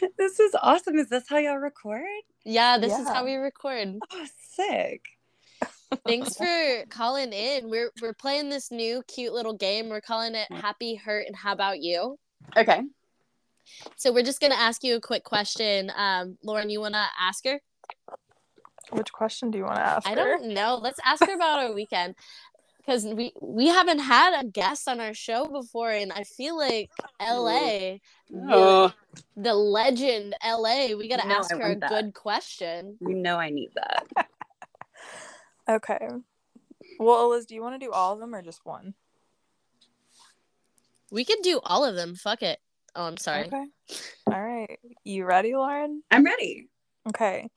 This 0.18 0.40
is 0.40 0.54
awesome. 0.62 0.98
Is 0.98 1.08
this 1.08 1.24
how 1.28 1.38
y'all 1.38 1.58
record? 1.58 2.04
Yeah, 2.44 2.78
this 2.78 2.90
yeah. 2.90 3.02
is 3.02 3.08
how 3.08 3.24
we 3.24 3.34
record. 3.34 3.98
Oh, 4.10 4.26
sick. 4.50 5.02
Thanks 6.06 6.36
for 6.36 6.84
calling 6.88 7.32
in. 7.32 7.70
We're 7.70 7.90
we're 8.00 8.14
playing 8.14 8.48
this 8.48 8.70
new 8.70 9.02
cute 9.08 9.32
little 9.32 9.54
game. 9.54 9.88
We're 9.88 10.00
calling 10.00 10.34
it 10.34 10.50
Happy 10.50 10.94
Hurt 10.94 11.26
and 11.26 11.36
How 11.36 11.52
About 11.52 11.80
You? 11.80 12.18
Okay. 12.56 12.82
So 13.96 14.12
we're 14.12 14.24
just 14.24 14.40
gonna 14.40 14.54
ask 14.54 14.84
you 14.84 14.96
a 14.96 15.00
quick 15.00 15.24
question. 15.24 15.90
Um, 15.96 16.38
Lauren, 16.42 16.70
you 16.70 16.80
wanna 16.80 17.06
ask 17.18 17.44
her? 17.44 17.60
Which 18.92 19.12
question 19.12 19.50
do 19.50 19.58
you 19.58 19.64
want 19.64 19.76
to 19.76 19.82
ask? 19.82 20.06
I 20.06 20.10
her? 20.10 20.16
don't 20.16 20.54
know. 20.54 20.78
Let's 20.80 21.00
ask 21.04 21.26
her 21.26 21.34
about 21.34 21.58
our 21.58 21.74
weekend 21.74 22.14
because 22.86 23.04
we 23.04 23.32
we 23.40 23.66
haven't 23.66 23.98
had 23.98 24.40
a 24.40 24.44
guest 24.44 24.88
on 24.88 25.00
our 25.00 25.14
show 25.14 25.46
before, 25.46 25.90
and 25.90 26.12
I 26.12 26.24
feel 26.24 26.56
like 26.56 26.90
L.A. 27.18 28.00
The, 28.30 28.92
the 29.36 29.54
legend 29.54 30.34
L.A. 30.42 30.94
We 30.94 31.08
got 31.08 31.20
to 31.20 31.26
ask 31.26 31.50
her 31.50 31.72
a 31.72 31.76
that. 31.76 31.88
good 31.88 32.14
question. 32.14 32.96
You 33.00 33.14
know, 33.14 33.38
I 33.38 33.50
need 33.50 33.70
that. 33.74 34.28
okay. 35.68 36.08
Well, 36.98 37.30
Liz, 37.30 37.46
do 37.46 37.54
you 37.54 37.62
want 37.62 37.80
to 37.80 37.84
do 37.84 37.92
all 37.92 38.14
of 38.14 38.20
them 38.20 38.34
or 38.34 38.42
just 38.42 38.64
one? 38.64 38.94
We 41.10 41.24
could 41.24 41.42
do 41.42 41.60
all 41.64 41.84
of 41.84 41.94
them. 41.94 42.14
Fuck 42.14 42.42
it. 42.42 42.58
Oh, 42.94 43.04
I'm 43.04 43.16
sorry. 43.16 43.46
Okay. 43.46 43.64
All 44.26 44.42
right. 44.42 44.78
You 45.04 45.24
ready, 45.24 45.54
Lauren? 45.54 46.02
I'm 46.10 46.24
ready. 46.24 46.68
Okay. 47.08 47.48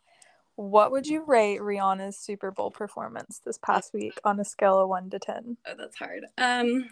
What 0.59 0.91
would 0.91 1.07
you 1.07 1.23
rate 1.25 1.61
Rihanna's 1.61 2.17
Super 2.17 2.51
Bowl 2.51 2.69
performance 2.69 3.39
this 3.45 3.57
past 3.57 3.93
week 3.93 4.19
on 4.25 4.41
a 4.41 4.43
scale 4.43 4.77
of 4.81 4.89
one 4.89 5.09
to 5.11 5.17
ten? 5.17 5.55
Oh, 5.65 5.73
that's 5.77 5.97
hard. 5.97 6.25
Um, 6.37 6.89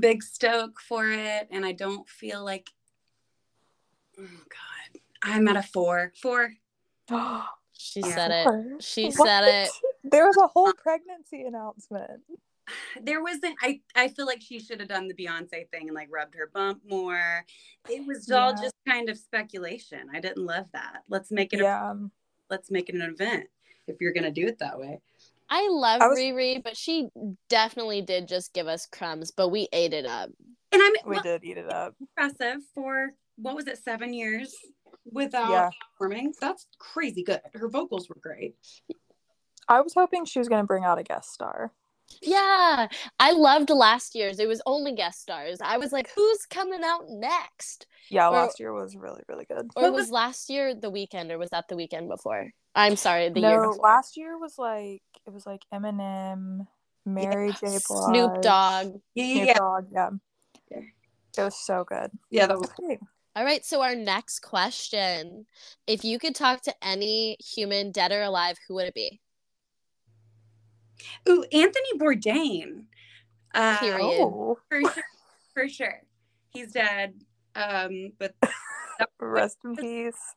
big 0.00 0.22
stoke 0.22 0.80
for 0.80 1.10
it, 1.10 1.48
and 1.50 1.66
I 1.66 1.72
don't 1.72 2.08
feel 2.08 2.42
like. 2.42 2.70
Oh 4.18 4.22
God, 4.22 5.00
I'm 5.22 5.46
at 5.46 5.56
a 5.56 5.62
four. 5.62 6.14
Four. 6.22 6.54
she 7.76 8.00
yeah. 8.00 8.14
said 8.14 8.30
it. 8.30 8.82
She 8.82 9.10
what? 9.10 9.26
said 9.26 9.44
it. 9.44 9.70
There 10.04 10.24
was 10.24 10.38
a 10.38 10.46
whole 10.46 10.72
pregnancy 10.72 11.42
announcement. 11.42 12.22
There 13.02 13.22
wasn't. 13.22 13.56
I 13.62 13.80
I 13.94 14.08
feel 14.08 14.26
like 14.26 14.42
she 14.42 14.58
should 14.58 14.80
have 14.80 14.90
done 14.90 15.08
the 15.08 15.14
Beyonce 15.14 15.70
thing 15.70 15.88
and 15.88 15.94
like 15.94 16.08
rubbed 16.10 16.34
her 16.34 16.50
bump 16.52 16.82
more. 16.86 17.44
It 17.88 18.06
was 18.06 18.26
yeah. 18.28 18.36
all 18.36 18.52
just 18.52 18.74
kind 18.86 19.08
of 19.08 19.16
speculation. 19.16 20.08
I 20.12 20.20
didn't 20.20 20.44
love 20.44 20.66
that. 20.72 21.02
Let's 21.08 21.30
make 21.30 21.54
it. 21.54 21.60
Yeah. 21.60 21.92
A, 21.92 21.94
let's 22.50 22.70
make 22.70 22.88
it 22.88 22.94
an 22.94 23.02
event 23.02 23.46
if 23.86 23.96
you're 24.00 24.12
gonna 24.12 24.30
do 24.30 24.46
it 24.46 24.58
that 24.58 24.78
way. 24.78 25.00
I 25.50 25.68
love 25.70 26.02
I 26.02 26.08
was... 26.08 26.18
Riri, 26.18 26.62
but 26.62 26.76
she 26.76 27.08
definitely 27.48 28.02
did 28.02 28.28
just 28.28 28.52
give 28.52 28.68
us 28.68 28.86
crumbs, 28.86 29.30
but 29.30 29.48
we 29.48 29.68
ate 29.72 29.94
it 29.94 30.04
up. 30.04 30.30
And 30.72 30.82
I 30.82 30.86
mean, 30.86 31.02
we 31.06 31.14
well, 31.14 31.22
did 31.22 31.44
eat 31.44 31.56
it 31.56 31.72
up. 31.72 31.94
Impressive 32.00 32.60
for 32.74 33.12
what 33.36 33.54
was 33.54 33.66
it, 33.66 33.78
seven 33.78 34.12
years 34.12 34.54
without 35.10 35.50
yeah. 35.50 35.70
performing? 35.92 36.34
That's 36.40 36.66
crazy 36.78 37.22
good. 37.22 37.40
Her 37.54 37.68
vocals 37.68 38.08
were 38.08 38.18
great. 38.20 38.56
I 39.68 39.80
was 39.80 39.94
hoping 39.94 40.24
she 40.24 40.38
was 40.38 40.48
going 40.48 40.62
to 40.62 40.66
bring 40.66 40.84
out 40.84 40.98
a 40.98 41.02
guest 41.02 41.32
star. 41.32 41.72
Yeah, 42.22 42.88
I 43.20 43.32
loved 43.32 43.70
last 43.70 44.14
year's. 44.14 44.38
It 44.38 44.48
was 44.48 44.62
only 44.66 44.92
guest 44.92 45.20
stars. 45.20 45.60
I 45.62 45.78
was 45.78 45.92
like, 45.92 46.10
who's 46.14 46.46
coming 46.46 46.82
out 46.84 47.04
next? 47.08 47.86
Yeah, 48.10 48.28
or, 48.28 48.32
last 48.32 48.58
year 48.58 48.72
was 48.72 48.96
really, 48.96 49.22
really 49.28 49.44
good. 49.44 49.70
Or 49.76 49.92
was 49.92 50.10
last 50.10 50.50
year 50.50 50.74
the 50.74 50.90
Weeknd, 50.90 51.30
or 51.30 51.38
was 51.38 51.50
that 51.50 51.68
the 51.68 51.76
weekend 51.76 52.08
before? 52.08 52.50
I'm 52.74 52.96
sorry, 52.96 53.28
the 53.28 53.40
no, 53.40 53.50
year 53.50 53.62
before. 53.62 53.82
last 53.82 54.16
year 54.16 54.38
was 54.38 54.58
like 54.58 55.02
it 55.26 55.32
was 55.32 55.46
like 55.46 55.62
Eminem, 55.72 56.66
Mary 57.04 57.48
yeah. 57.48 57.52
J. 57.52 57.78
Blige, 57.88 58.04
Snoop 58.06 58.42
Dogg. 58.42 59.00
Yeah, 59.14 59.24
yeah, 59.24 59.44
Snoop 59.44 59.56
Dogg, 59.56 59.86
yeah. 59.92 60.10
yeah. 60.70 60.78
It 61.38 61.42
was 61.42 61.56
so 61.56 61.84
good. 61.84 62.10
Yeah, 62.30 62.46
that 62.46 62.58
was 62.58 62.70
great. 62.70 62.98
All 63.36 63.44
right, 63.44 63.64
so 63.64 63.82
our 63.82 63.94
next 63.94 64.40
question. 64.40 65.46
If 65.86 66.04
you 66.04 66.18
could 66.18 66.34
talk 66.34 66.62
to 66.62 66.74
any 66.82 67.36
human, 67.40 67.92
dead 67.92 68.10
or 68.10 68.22
alive, 68.22 68.56
who 68.66 68.74
would 68.74 68.86
it 68.86 68.94
be? 68.94 69.20
Ooh, 71.28 71.44
Anthony 71.52 71.98
Bourdain. 71.98 72.84
Uh, 73.54 73.78
Period. 73.78 74.00
Oh. 74.02 74.58
For 74.68 74.80
sure. 74.80 75.04
For 75.54 75.68
sure. 75.68 76.02
He's 76.50 76.72
dead. 76.72 77.14
Um, 77.54 78.12
but 78.18 78.34
rest 79.20 79.58
in 79.64 79.76
peace. 79.76 80.34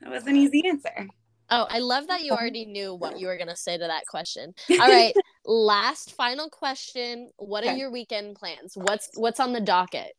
that 0.00 0.10
was 0.10 0.26
an 0.26 0.36
easy 0.36 0.66
answer. 0.66 1.08
Oh, 1.50 1.66
I 1.68 1.78
love 1.78 2.06
that 2.08 2.24
you 2.24 2.32
already 2.32 2.64
knew 2.64 2.94
what 2.94 3.18
you 3.18 3.26
were 3.26 3.36
going 3.36 3.48
to 3.48 3.56
say 3.56 3.76
to 3.76 3.86
that 3.86 4.06
question. 4.06 4.54
All 4.70 4.78
right, 4.78 5.14
last 5.44 6.12
final 6.12 6.48
question. 6.48 7.30
What 7.36 7.64
okay. 7.64 7.72
are 7.72 7.76
your 7.76 7.90
weekend 7.90 8.36
plans? 8.36 8.72
What's 8.76 9.10
what's 9.14 9.40
on 9.40 9.52
the 9.52 9.60
docket? 9.60 10.12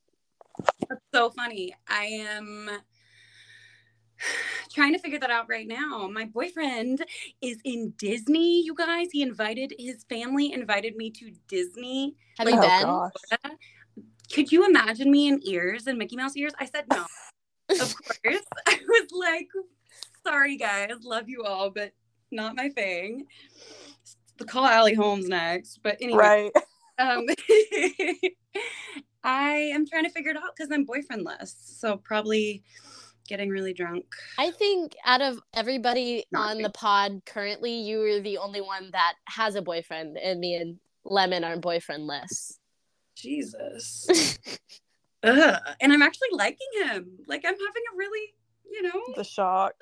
That's 0.89 1.01
so 1.13 1.29
funny. 1.31 1.75
I 1.87 2.05
am 2.05 2.69
trying 4.73 4.93
to 4.93 4.99
figure 4.99 5.19
that 5.19 5.29
out 5.29 5.47
right 5.49 5.67
now. 5.67 6.07
My 6.11 6.25
boyfriend 6.25 7.05
is 7.41 7.57
in 7.63 7.93
Disney, 7.97 8.61
you 8.63 8.75
guys. 8.75 9.07
He 9.11 9.21
invited 9.21 9.73
his 9.77 10.03
family 10.09 10.53
invited 10.53 10.95
me 10.95 11.11
to 11.11 11.31
Disney. 11.47 12.15
Have 12.37 12.47
like, 12.47 12.55
you 12.55 13.09
been? 13.41 13.57
Could 14.33 14.51
you 14.51 14.65
imagine 14.65 15.11
me 15.11 15.27
in 15.27 15.39
ears 15.47 15.87
and 15.87 15.97
Mickey 15.97 16.15
Mouse 16.15 16.35
ears? 16.35 16.53
I 16.59 16.65
said 16.65 16.85
no. 16.89 17.05
of 17.69 17.79
course. 18.23 18.41
I 18.67 18.79
was 18.87 19.07
like, 19.11 19.47
sorry 20.23 20.57
guys, 20.57 20.91
love 21.03 21.29
you 21.29 21.43
all, 21.43 21.69
but 21.69 21.91
not 22.31 22.55
my 22.55 22.69
thing. 22.69 23.27
The 24.37 24.45
call 24.45 24.65
Allie 24.65 24.95
Holmes 24.95 25.27
next. 25.27 25.79
But 25.83 25.97
anyway. 26.01 26.17
Right. 26.17 26.51
Um 26.97 27.25
I 29.23 29.53
am 29.73 29.87
trying 29.87 30.03
to 30.03 30.11
figure 30.11 30.31
it 30.31 30.37
out 30.37 30.55
because 30.55 30.71
I'm 30.71 30.85
boyfriendless. 30.85 31.55
So 31.79 31.97
probably 31.97 32.63
getting 33.27 33.49
really 33.49 33.73
drunk. 33.73 34.05
I 34.37 34.51
think 34.51 34.95
out 35.05 35.21
of 35.21 35.39
everybody 35.53 36.25
Not 36.31 36.51
on 36.51 36.57
me. 36.57 36.63
the 36.63 36.69
pod 36.69 37.21
currently, 37.25 37.73
you 37.81 38.01
are 38.01 38.19
the 38.19 38.37
only 38.37 38.61
one 38.61 38.89
that 38.91 39.13
has 39.25 39.55
a 39.55 39.61
boyfriend, 39.61 40.17
and 40.17 40.39
me 40.39 40.55
and 40.55 40.79
Lemon 41.03 41.43
are 41.43 41.57
boyfriendless. 41.57 42.57
Jesus. 43.15 44.07
Ugh. 45.23 45.59
And 45.81 45.93
I'm 45.93 46.01
actually 46.01 46.29
liking 46.31 46.67
him. 46.83 47.17
Like 47.27 47.43
I'm 47.45 47.53
having 47.53 47.83
a 47.93 47.97
really, 47.97 48.33
you 48.69 48.81
know, 48.83 49.01
the 49.15 49.23
shock. 49.23 49.73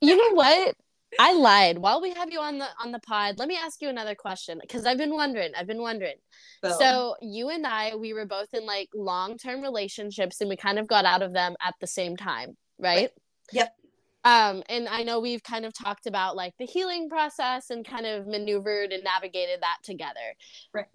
you 0.00 0.16
know 0.16 0.34
what? 0.34 0.74
I 1.18 1.32
lied. 1.34 1.78
While 1.78 2.00
we 2.00 2.12
have 2.14 2.30
you 2.30 2.40
on 2.40 2.58
the 2.58 2.66
on 2.82 2.92
the 2.92 2.98
pod, 2.98 3.38
let 3.38 3.48
me 3.48 3.56
ask 3.56 3.80
you 3.82 3.88
another 3.88 4.14
question 4.14 4.58
because 4.60 4.86
I've 4.86 4.98
been 4.98 5.14
wondering. 5.14 5.52
I've 5.56 5.66
been 5.66 5.82
wondering. 5.82 6.16
So. 6.64 6.76
so 6.78 7.16
you 7.20 7.50
and 7.50 7.66
I, 7.66 7.94
we 7.94 8.12
were 8.12 8.26
both 8.26 8.52
in 8.52 8.66
like 8.66 8.88
long 8.94 9.38
term 9.38 9.62
relationships, 9.62 10.40
and 10.40 10.48
we 10.48 10.56
kind 10.56 10.78
of 10.78 10.86
got 10.86 11.04
out 11.04 11.22
of 11.22 11.32
them 11.32 11.54
at 11.62 11.74
the 11.80 11.86
same 11.86 12.16
time, 12.16 12.56
right? 12.78 12.96
right. 12.96 13.10
Yep. 13.52 13.76
Um, 14.24 14.62
and 14.70 14.88
I 14.88 15.02
know 15.02 15.20
we've 15.20 15.42
kind 15.42 15.66
of 15.66 15.74
talked 15.74 16.06
about 16.06 16.34
like 16.34 16.54
the 16.58 16.64
healing 16.64 17.10
process 17.10 17.68
and 17.68 17.86
kind 17.86 18.06
of 18.06 18.26
maneuvered 18.26 18.90
and 18.92 19.04
navigated 19.04 19.60
that 19.60 19.78
together. 19.82 20.34
Right. 20.72 20.86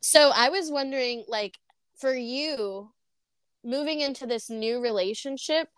So 0.00 0.30
I 0.34 0.48
was 0.50 0.70
wondering, 0.70 1.24
like, 1.28 1.58
for 1.98 2.14
you, 2.14 2.90
moving 3.64 4.00
into 4.00 4.26
this 4.26 4.48
new 4.48 4.80
relationship, 4.80 5.68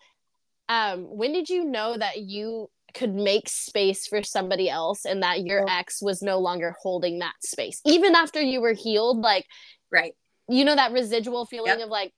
um, 0.68 1.04
when 1.04 1.32
did 1.32 1.48
you 1.48 1.64
know 1.64 1.96
that 1.96 2.18
you 2.18 2.70
could 2.94 3.14
make 3.14 3.48
space 3.48 4.07
for 4.07 4.22
somebody 4.22 4.68
else 4.68 5.05
and 5.05 5.22
that 5.22 5.44
your 5.44 5.68
ex 5.68 6.00
was 6.02 6.22
no 6.22 6.38
longer 6.38 6.74
holding 6.81 7.18
that 7.18 7.35
space 7.42 7.81
even 7.85 8.14
after 8.14 8.40
you 8.40 8.61
were 8.61 8.72
healed 8.72 9.18
like 9.18 9.46
right. 9.90 10.14
you 10.48 10.64
know 10.64 10.74
that 10.74 10.92
residual 10.92 11.46
feeling 11.46 11.78
yep. 11.78 11.81
of 11.81 11.88
like 11.88 12.12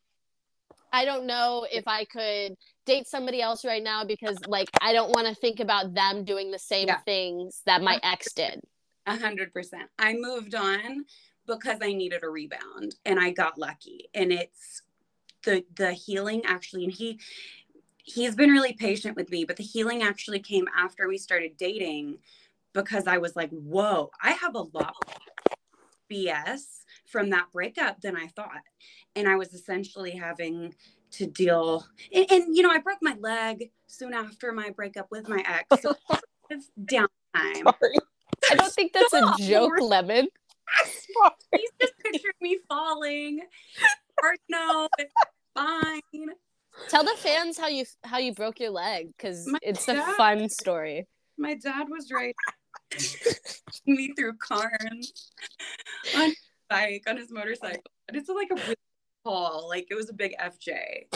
i 0.93 1.05
don't 1.05 1.27
know 1.27 1.67
if 1.71 1.87
i 1.87 2.05
could 2.05 2.55
date 2.87 3.07
somebody 3.07 3.41
else 3.41 3.65
right 3.65 3.83
now 3.83 4.05
because 4.05 4.39
like 4.47 4.69
i 4.81 4.93
don't 4.93 5.11
want 5.11 5.27
to 5.27 5.35
think 5.35 5.61
about 5.61 5.95
them 5.95 6.25
doing 6.25 6.51
the 6.51 6.59
same 6.59 6.89
yeah. 6.89 6.99
things 7.01 7.63
that 7.67 7.83
my 7.83 7.97
uh-huh. 7.97 8.13
ex 8.13 8.33
did. 8.33 8.61
A 9.07 9.19
hundred 9.19 9.53
percent. 9.53 9.91
I 9.99 10.15
moved 10.15 10.55
on 10.55 11.05
because 11.47 11.79
i 11.83 11.93
needed 11.93 12.23
a 12.23 12.29
rebound 12.29 12.95
and 13.05 13.19
i 13.21 13.31
got 13.31 13.59
lucky 13.59 14.09
and 14.15 14.33
it's 14.33 14.83
the 15.45 15.65
the 15.77 15.93
healing 15.93 16.43
actually 16.47 16.85
and 16.85 16.93
he 16.93 17.21
he's 18.05 18.35
been 18.35 18.51
really 18.51 18.75
patient 18.75 19.17
with 19.17 19.31
me, 19.31 19.45
but 19.45 19.57
the 19.57 19.63
healing 19.63 20.03
actually 20.03 20.39
came 20.39 20.69
after 20.77 21.09
we 21.09 21.19
started 21.19 21.57
dating 21.57 22.19
because 22.75 23.07
I 23.07 23.19
was 23.19 23.35
like, 23.35 23.51
whoa, 23.51 24.11
I 24.23 24.33
have 24.33 24.55
a 24.55 24.67
lot 24.75 24.95
BS 26.11 26.85
from 27.07 27.31
that 27.31 27.47
breakup 27.53 28.01
than 28.03 28.17
I 28.17 28.29
thought. 28.29 28.63
And 29.17 29.27
I 29.27 29.37
was 29.37 29.55
essentially 29.55 30.11
having 30.11 30.75
to 31.13 31.27
deal 31.27 31.87
and, 32.13 32.27
and 32.31 32.57
you 32.57 32.63
know, 32.63 32.71
I 32.71 32.79
broke 32.79 32.99
my 33.01 33.17
leg 33.21 33.71
soon 33.87 34.13
after 34.13 34.53
my 34.53 34.71
breakup 34.71 35.07
with 35.11 35.29
my 35.29 35.43
ex. 35.47 35.83
So 35.83 35.95
it's 36.51 36.71
downtime. 36.85 37.09
Sorry. 37.35 37.97
I 38.51 38.55
don't 38.57 38.73
think 38.73 38.93
that's 38.93 39.15
a 39.15 39.33
joke, 39.41 39.81
Lemon. 39.81 40.29
He's 41.53 41.71
just 41.81 41.95
picturing 42.03 42.35
me 42.41 42.59
falling. 42.69 43.41
Or 44.23 44.35
no, 44.49 44.89
it's 44.99 45.15
fine. 45.55 46.03
Tell 46.89 47.05
the 47.05 47.15
fans 47.17 47.59
how 47.59 47.69
you 47.69 47.85
how 48.05 48.19
you 48.19 48.33
broke 48.33 48.61
your 48.61 48.71
leg 48.71 49.09
because 49.17 49.51
it's 49.63 49.87
dad, 49.87 49.97
a 49.97 50.13
fun 50.15 50.49
story. 50.49 51.07
My 51.39 51.55
dad 51.55 51.89
was 51.89 52.11
right 52.13 52.35
me 53.87 54.13
through 54.17 54.35
Karns 54.35 55.31
on 56.17 56.29
his 56.29 56.37
bike 56.69 57.05
on 57.07 57.17
his 57.17 57.31
motorcycle, 57.31 57.83
and 58.09 58.17
it's 58.17 58.29
like 58.29 58.51
a 58.51 58.55
really 58.55 58.77
tall, 59.25 59.69
like 59.69 59.87
it 59.91 59.95
was 59.95 60.11
a 60.11 60.15
big 60.15 60.35
FJ. 60.39 61.07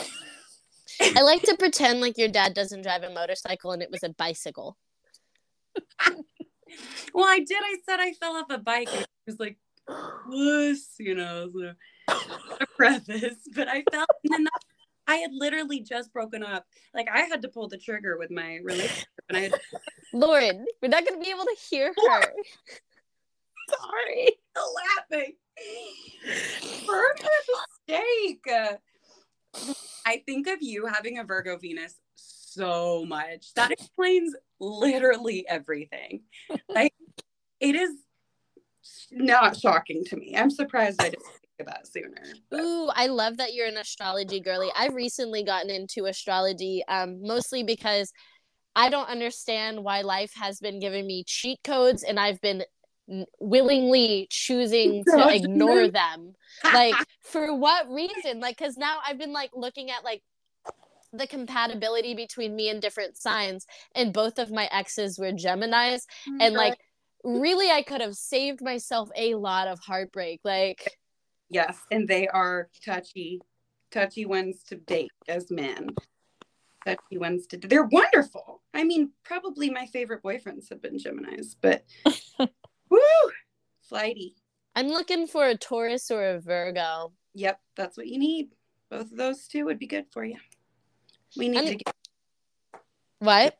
I 1.15 1.21
like 1.21 1.43
to 1.43 1.55
pretend 1.57 2.01
like 2.01 2.17
your 2.17 2.27
dad 2.27 2.53
doesn't 2.53 2.81
drive 2.81 3.03
a 3.03 3.13
motorcycle 3.13 3.71
and 3.71 3.81
it 3.81 3.91
was 3.91 4.03
a 4.03 4.09
bicycle. 4.09 4.77
well, 7.13 7.25
I 7.25 7.39
did. 7.39 7.57
I 7.61 7.75
said 7.87 7.99
I 7.99 8.13
fell 8.13 8.35
off 8.35 8.47
a 8.49 8.57
bike. 8.57 8.89
And 8.91 8.99
he 8.99 9.31
was 9.31 9.39
like, 9.39 9.57
"Wuss," 10.27 10.95
you 10.99 11.15
know, 11.15 11.49
so 11.53 11.73
a 12.59 12.65
preface. 12.75 13.47
But 13.55 13.67
I 13.67 13.83
fell, 13.91 14.05
and 14.23 14.33
then 14.33 14.43
that, 14.45 14.61
I 15.09 15.15
had 15.15 15.31
literally 15.33 15.79
just 15.79 16.13
broken 16.13 16.43
up. 16.43 16.67
Like 16.93 17.07
I 17.11 17.21
had 17.21 17.41
to 17.41 17.47
pull 17.47 17.67
the 17.67 17.79
trigger 17.79 18.17
with 18.19 18.29
my 18.29 18.59
relationship, 18.63 19.07
and 19.27 19.37
I 19.37 19.41
had. 19.41 19.53
Lauren, 20.13 20.65
we're 20.81 20.87
not 20.87 21.03
to 21.07 21.17
be 21.17 21.31
able 21.31 21.45
to 21.45 21.55
hear 21.67 21.87
her. 21.97 22.21
Sorry, 23.69 24.29
Still 24.51 24.75
laughing. 25.11 25.33
For 26.85 27.15
mistake. 27.87 28.47
I 30.05 30.23
think 30.27 30.47
of 30.47 30.61
you 30.61 30.85
having 30.85 31.17
a 31.17 31.23
Virgo 31.23 31.57
Venus 31.57 31.95
so 32.15 33.03
much. 33.05 33.53
That 33.55 33.71
explains 33.71 34.35
literally 34.59 35.43
everything. 35.47 36.21
Like 36.67 36.93
it 37.59 37.75
is 37.75 37.91
not 39.11 39.57
shocking 39.57 40.03
to 40.05 40.15
me. 40.17 40.35
I'm 40.37 40.51
surprised 40.51 41.01
I 41.01 41.09
didn't 41.09 41.25
that 41.65 41.87
sooner. 41.87 42.23
But. 42.49 42.61
Ooh, 42.61 42.89
I 42.93 43.07
love 43.07 43.37
that 43.37 43.53
you're 43.53 43.67
an 43.67 43.77
astrology 43.77 44.39
girly. 44.39 44.69
I've 44.75 44.93
recently 44.93 45.43
gotten 45.43 45.69
into 45.69 46.05
astrology, 46.05 46.83
um, 46.87 47.21
mostly 47.21 47.63
because 47.63 48.11
I 48.75 48.89
don't 48.89 49.09
understand 49.09 49.83
why 49.83 50.01
life 50.01 50.31
has 50.35 50.59
been 50.59 50.79
giving 50.79 51.05
me 51.05 51.23
cheat 51.25 51.59
codes 51.63 52.03
and 52.03 52.19
I've 52.19 52.39
been 52.41 52.63
willingly 53.39 54.27
choosing 54.29 55.03
to 55.07 55.33
ignore 55.33 55.87
them 55.87 56.33
like 56.63 56.93
for 57.23 57.55
what 57.55 57.89
reason 57.89 58.39
like 58.39 58.55
because 58.57 58.77
now 58.77 58.99
i've 59.03 59.17
been 59.17 59.33
like 59.33 59.49
looking 59.55 59.89
at 59.89 60.03
like 60.03 60.21
the 61.11 61.25
compatibility 61.25 62.13
between 62.13 62.55
me 62.55 62.69
and 62.69 62.81
different 62.81 63.17
signs 63.17 63.65
and 63.95 64.13
both 64.13 64.37
of 64.37 64.51
my 64.51 64.69
exes 64.71 65.17
were 65.17 65.31
geminis 65.31 66.01
and 66.39 66.53
like 66.53 66.77
really 67.23 67.71
i 67.71 67.81
could 67.81 67.99
have 67.99 68.13
saved 68.13 68.61
myself 68.61 69.09
a 69.15 69.33
lot 69.33 69.67
of 69.67 69.79
heartbreak 69.79 70.39
like 70.43 70.98
yes 71.49 71.79
and 71.91 72.07
they 72.07 72.27
are 72.27 72.69
touchy 72.85 73.41
touchy 73.91 74.25
ones 74.25 74.63
to 74.63 74.75
date 74.75 75.11
as 75.27 75.49
men 75.49 75.89
touchy 76.85 77.17
ones 77.17 77.47
to 77.47 77.57
they're 77.57 77.89
wonderful 77.91 78.61
i 78.73 78.83
mean 78.83 79.11
probably 79.23 79.69
my 79.69 79.85
favorite 79.87 80.23
boyfriends 80.23 80.69
have 80.69 80.81
been 80.81 80.97
geminis 80.97 81.55
but 81.61 81.83
Woo! 82.89 82.99
Flighty. 83.81 84.35
I'm 84.75 84.87
looking 84.87 85.27
for 85.27 85.47
a 85.47 85.55
Taurus 85.55 86.11
or 86.11 86.35
a 86.35 86.39
Virgo. 86.39 87.13
Yep, 87.35 87.59
that's 87.75 87.97
what 87.97 88.07
you 88.07 88.19
need. 88.19 88.49
Both 88.89 89.11
of 89.11 89.17
those 89.17 89.47
two 89.47 89.65
would 89.65 89.79
be 89.79 89.87
good 89.87 90.05
for 90.11 90.23
you. 90.23 90.37
We 91.37 91.49
need 91.49 91.59
I'm... 91.59 91.65
to 91.65 91.75
get 91.75 91.95
What? 93.19 93.57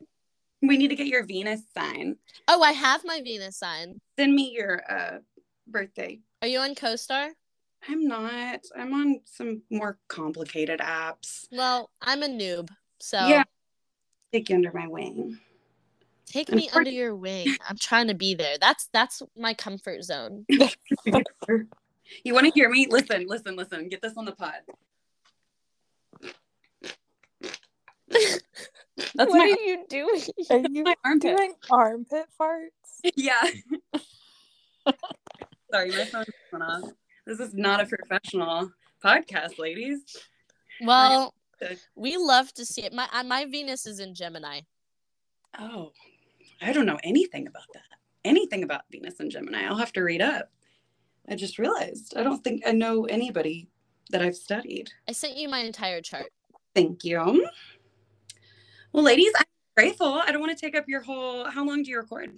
We 0.61 0.77
need 0.77 0.89
to 0.89 0.95
get 0.95 1.07
your 1.07 1.23
Venus 1.23 1.61
sign. 1.73 2.17
Oh, 2.47 2.61
I 2.61 2.73
have 2.73 3.05
my 3.05 3.21
Venus 3.23 3.57
sign. 3.57 3.99
Send 4.17 4.33
me 4.33 4.51
your 4.53 4.81
uh 4.89 5.19
birthday. 5.67 6.19
Are 6.41 6.47
you 6.47 6.59
on 6.59 6.75
CoStar? 6.75 7.29
I'm 7.87 8.07
not. 8.07 8.65
I'm 8.75 8.93
on 8.93 9.21
some 9.25 9.61
more 9.69 9.97
complicated 10.07 10.79
apps. 10.79 11.47
Well, 11.51 11.89
I'm 12.01 12.23
a 12.23 12.27
noob, 12.27 12.69
so 12.99 13.27
yeah. 13.27 13.43
Take 14.31 14.49
you 14.49 14.55
under 14.55 14.71
my 14.73 14.87
wing. 14.87 15.39
Take 16.25 16.51
me 16.51 16.69
under 16.73 16.91
your 16.91 17.15
wing. 17.15 17.55
I'm 17.67 17.77
trying 17.77 18.07
to 18.07 18.13
be 18.13 18.35
there. 18.35 18.57
That's 18.59 18.89
that's 18.93 19.21
my 19.35 19.53
comfort 19.53 20.03
zone. 20.03 20.45
you 20.49 20.63
want 22.33 22.45
to 22.45 22.51
hear 22.53 22.69
me? 22.69 22.87
Listen, 22.89 23.25
listen, 23.27 23.55
listen. 23.55 23.89
Get 23.89 24.01
this 24.01 24.13
on 24.15 24.25
the 24.25 24.33
pod. 24.33 24.53
That's 29.15 29.29
what 29.31 29.37
my, 29.37 29.43
are 29.43 29.61
you 29.61 29.85
doing? 29.89 30.21
Are 30.49 30.57
you 30.69 30.83
my 30.83 30.95
armpit. 31.05 31.37
doing 31.37 31.53
armpit 31.69 32.25
farts? 32.39 32.69
Yeah. 33.15 33.41
Sorry, 35.71 35.91
my 35.91 36.05
phone 36.05 36.25
went 36.51 36.63
off. 36.63 36.83
This 37.29 37.39
is 37.39 37.53
not 37.53 37.79
a 37.79 37.85
professional 37.85 38.71
podcast, 39.05 39.59
ladies. 39.59 40.17
Well, 40.81 41.35
we 41.95 42.17
love 42.17 42.51
to 42.55 42.65
see 42.65 42.81
it. 42.81 42.91
My 42.91 43.07
uh, 43.13 43.21
my 43.23 43.45
Venus 43.45 43.85
is 43.85 43.99
in 43.99 44.15
Gemini. 44.15 44.61
Oh, 45.59 45.91
I 46.59 46.73
don't 46.73 46.87
know 46.87 46.97
anything 47.03 47.45
about 47.45 47.67
that. 47.75 47.83
Anything 48.25 48.63
about 48.63 48.81
Venus 48.91 49.19
and 49.19 49.29
Gemini. 49.29 49.67
I'll 49.67 49.77
have 49.77 49.93
to 49.93 50.01
read 50.01 50.23
up. 50.23 50.49
I 51.29 51.35
just 51.35 51.59
realized 51.59 52.15
I 52.17 52.23
don't 52.23 52.43
think 52.43 52.63
I 52.65 52.71
know 52.71 53.05
anybody 53.05 53.69
that 54.09 54.23
I've 54.23 54.35
studied. 54.35 54.89
I 55.07 55.11
sent 55.11 55.37
you 55.37 55.49
my 55.49 55.59
entire 55.59 56.01
chart. 56.01 56.31
Thank 56.73 57.03
you. 57.03 57.47
Well, 58.91 59.03
ladies, 59.03 59.33
I'm 59.37 59.45
grateful. 59.77 60.13
I 60.13 60.31
don't 60.31 60.41
want 60.41 60.57
to 60.57 60.65
take 60.65 60.75
up 60.75 60.85
your 60.87 61.03
whole. 61.03 61.47
How 61.47 61.63
long 61.63 61.83
do 61.83 61.91
you 61.91 61.97
record? 61.97 62.31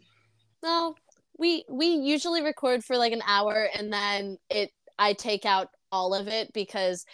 No, 0.62 0.96
we 1.38 1.64
we 1.70 1.88
usually 1.88 2.44
record 2.44 2.84
for 2.84 2.98
like 2.98 3.14
an 3.14 3.24
hour, 3.26 3.70
and 3.74 3.92
then 3.92 4.38
it 4.50 4.72
I 5.02 5.14
take 5.14 5.46
out 5.48 5.70
all 5.92 6.14
of 6.14 6.28
it 6.28 6.54
because 6.54 7.06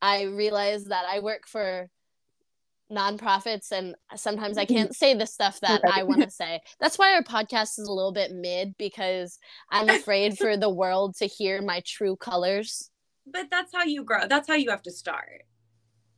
I 0.00 0.22
realize 0.22 0.84
that 0.84 1.04
I 1.10 1.18
work 1.18 1.48
for 1.48 1.88
nonprofits 2.90 3.72
and 3.72 3.96
sometimes 4.14 4.58
I 4.58 4.64
mm-hmm. 4.64 4.74
can't 4.74 4.94
say 4.94 5.14
the 5.14 5.26
stuff 5.26 5.58
that. 5.60 5.80
I 5.84 6.04
want 6.04 6.22
to 6.22 6.30
say. 6.42 6.60
That's 6.78 6.98
why 6.98 7.14
our 7.14 7.24
podcast 7.24 7.80
is 7.80 7.88
a 7.88 7.92
little 7.92 8.12
bit 8.12 8.30
mid 8.30 8.76
because 8.78 9.40
I'm 9.70 9.88
afraid 10.00 10.38
for 10.38 10.56
the 10.56 10.70
world 10.70 11.16
to 11.16 11.26
hear 11.26 11.60
my 11.60 11.82
true 11.84 12.14
colors. 12.14 12.90
But 13.26 13.48
that's 13.50 13.74
how 13.74 13.82
you 13.82 14.04
grow. 14.04 14.28
That's 14.28 14.46
how 14.46 14.54
you 14.54 14.70
have 14.70 14.82
to 14.82 14.92
start. 14.92 15.42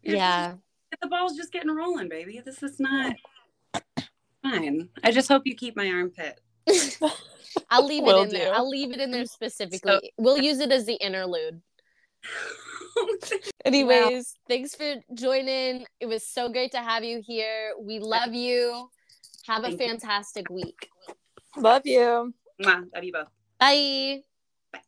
You're 0.02 0.16
yeah. 0.16 0.48
Just, 0.50 1.00
the 1.00 1.08
ball's 1.08 1.36
just 1.36 1.52
getting 1.52 1.70
rolling, 1.70 2.10
baby. 2.10 2.42
This 2.44 2.62
is 2.62 2.78
not 2.78 3.16
fine. 4.42 4.90
I 5.02 5.10
just 5.10 5.28
hope 5.28 5.46
you 5.46 5.54
keep 5.54 5.74
my 5.74 5.88
armpit. 5.90 6.38
I'll 7.70 7.86
leave 7.86 8.06
it 8.06 8.16
in 8.16 8.28
do. 8.28 8.38
there. 8.38 8.54
I'll 8.54 8.68
leave 8.68 8.92
it 8.92 9.00
in 9.00 9.10
there 9.10 9.26
specifically. 9.26 9.92
So- 9.92 10.00
we'll 10.18 10.38
use 10.38 10.58
it 10.60 10.72
as 10.72 10.86
the 10.86 10.94
interlude. 10.94 11.60
Anyways, 13.64 14.34
thanks 14.48 14.74
for 14.74 14.94
joining. 15.14 15.84
It 16.00 16.06
was 16.06 16.26
so 16.26 16.48
great 16.48 16.72
to 16.72 16.78
have 16.78 17.04
you 17.04 17.22
here. 17.24 17.72
We 17.80 17.98
love 17.98 18.32
you. 18.32 18.88
Have 19.46 19.62
Thank 19.62 19.80
a 19.80 19.88
fantastic 19.88 20.46
you. 20.48 20.56
week. 20.56 20.88
Love 21.56 21.82
you. 21.84 22.32
Mwah. 22.62 22.84
Love 22.94 23.04
you 23.04 23.12
both. 23.12 23.28
Bye. 23.58 24.22
Bye. 24.72 24.80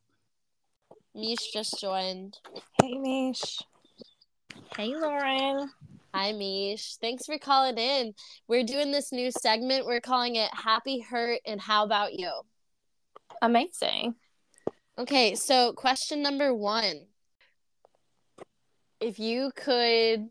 Mish 1.13 1.51
just 1.51 1.79
joined. 1.81 2.37
Hey, 2.81 2.93
Mish. 2.97 3.59
Hey, 4.75 4.95
Lauren. 4.95 5.69
Hi, 6.13 6.31
Mish. 6.31 6.95
Thanks 6.97 7.25
for 7.25 7.37
calling 7.37 7.77
in. 7.77 8.13
We're 8.47 8.63
doing 8.63 8.91
this 8.91 9.11
new 9.11 9.31
segment. 9.31 9.85
We're 9.85 10.01
calling 10.01 10.35
it 10.35 10.49
Happy 10.53 10.99
Hurt 10.99 11.41
and 11.45 11.59
How 11.59 11.83
About 11.85 12.13
You? 12.13 12.31
Amazing. 13.41 14.15
Okay, 14.97 15.35
so 15.35 15.73
question 15.73 16.21
number 16.21 16.53
one 16.53 17.07
if 18.99 19.19
you 19.19 19.51
could 19.55 20.27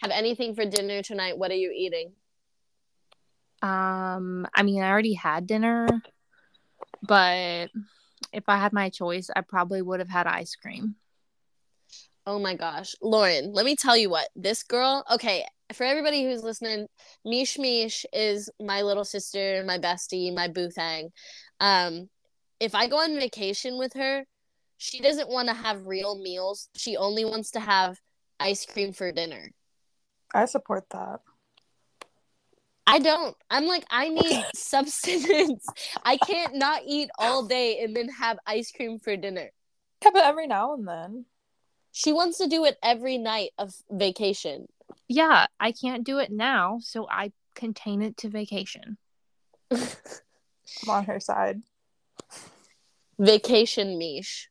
have 0.00 0.10
anything 0.10 0.54
for 0.54 0.64
dinner 0.64 1.02
tonight, 1.02 1.36
what 1.36 1.50
are 1.50 1.56
you 1.56 1.72
eating? 1.74 2.12
Um, 3.62 4.46
I 4.54 4.62
mean, 4.62 4.82
I 4.82 4.88
already 4.88 5.12
had 5.12 5.46
dinner, 5.46 5.86
but 7.02 7.68
if 8.32 8.44
I 8.48 8.56
had 8.56 8.72
my 8.72 8.88
choice, 8.88 9.28
I 9.34 9.42
probably 9.42 9.82
would 9.82 10.00
have 10.00 10.08
had 10.08 10.26
ice 10.26 10.56
cream. 10.56 10.94
Oh 12.26 12.38
my 12.38 12.54
gosh. 12.54 12.94
Lauren, 13.02 13.52
let 13.52 13.64
me 13.66 13.76
tell 13.76 13.96
you 13.96 14.08
what. 14.08 14.28
This 14.34 14.62
girl, 14.62 15.04
okay, 15.10 15.44
for 15.74 15.84
everybody 15.84 16.24
who's 16.24 16.42
listening, 16.42 16.86
Mish 17.24 17.58
Mish 17.58 18.06
is 18.12 18.48
my 18.60 18.82
little 18.82 19.04
sister, 19.04 19.62
my 19.66 19.78
bestie, 19.78 20.34
my 20.34 20.48
boo 20.48 20.70
thing. 20.70 21.10
Um, 21.60 22.08
if 22.60 22.74
I 22.74 22.86
go 22.86 22.98
on 22.98 23.14
vacation 23.14 23.78
with 23.78 23.94
her, 23.94 24.24
she 24.76 25.00
doesn't 25.00 25.28
want 25.28 25.48
to 25.48 25.54
have 25.54 25.86
real 25.86 26.18
meals. 26.18 26.68
She 26.76 26.96
only 26.96 27.24
wants 27.24 27.50
to 27.52 27.60
have 27.60 27.98
ice 28.38 28.64
cream 28.64 28.92
for 28.92 29.10
dinner. 29.12 29.50
I 30.34 30.44
support 30.44 30.84
that. 30.90 31.20
I 32.86 32.98
don't. 32.98 33.36
I'm 33.50 33.66
like, 33.66 33.84
I 33.90 34.08
need 34.08 34.44
substance. 34.54 35.64
I 36.04 36.16
can't 36.16 36.54
not 36.54 36.82
eat 36.86 37.10
all 37.18 37.44
day 37.46 37.80
and 37.82 37.94
then 37.96 38.08
have 38.08 38.38
ice 38.46 38.72
cream 38.72 38.98
for 38.98 39.16
dinner. 39.16 39.50
Yeah, 40.02 40.10
but 40.12 40.24
every 40.24 40.46
now 40.46 40.74
and 40.74 40.86
then. 40.86 41.24
She 41.92 42.12
wants 42.12 42.38
to 42.38 42.46
do 42.46 42.64
it 42.64 42.78
every 42.82 43.18
night 43.18 43.50
of 43.58 43.74
vacation. 43.90 44.66
Yeah, 45.08 45.46
I 45.58 45.72
can't 45.72 46.04
do 46.04 46.18
it 46.18 46.30
now, 46.30 46.78
so 46.80 47.08
I 47.10 47.32
contain 47.54 48.00
it 48.00 48.16
to 48.18 48.28
vacation. 48.28 48.96
I'm 49.70 50.88
on 50.88 51.04
her 51.04 51.20
side. 51.20 51.62
Vacation 53.20 53.98
Mish. 53.98 54.48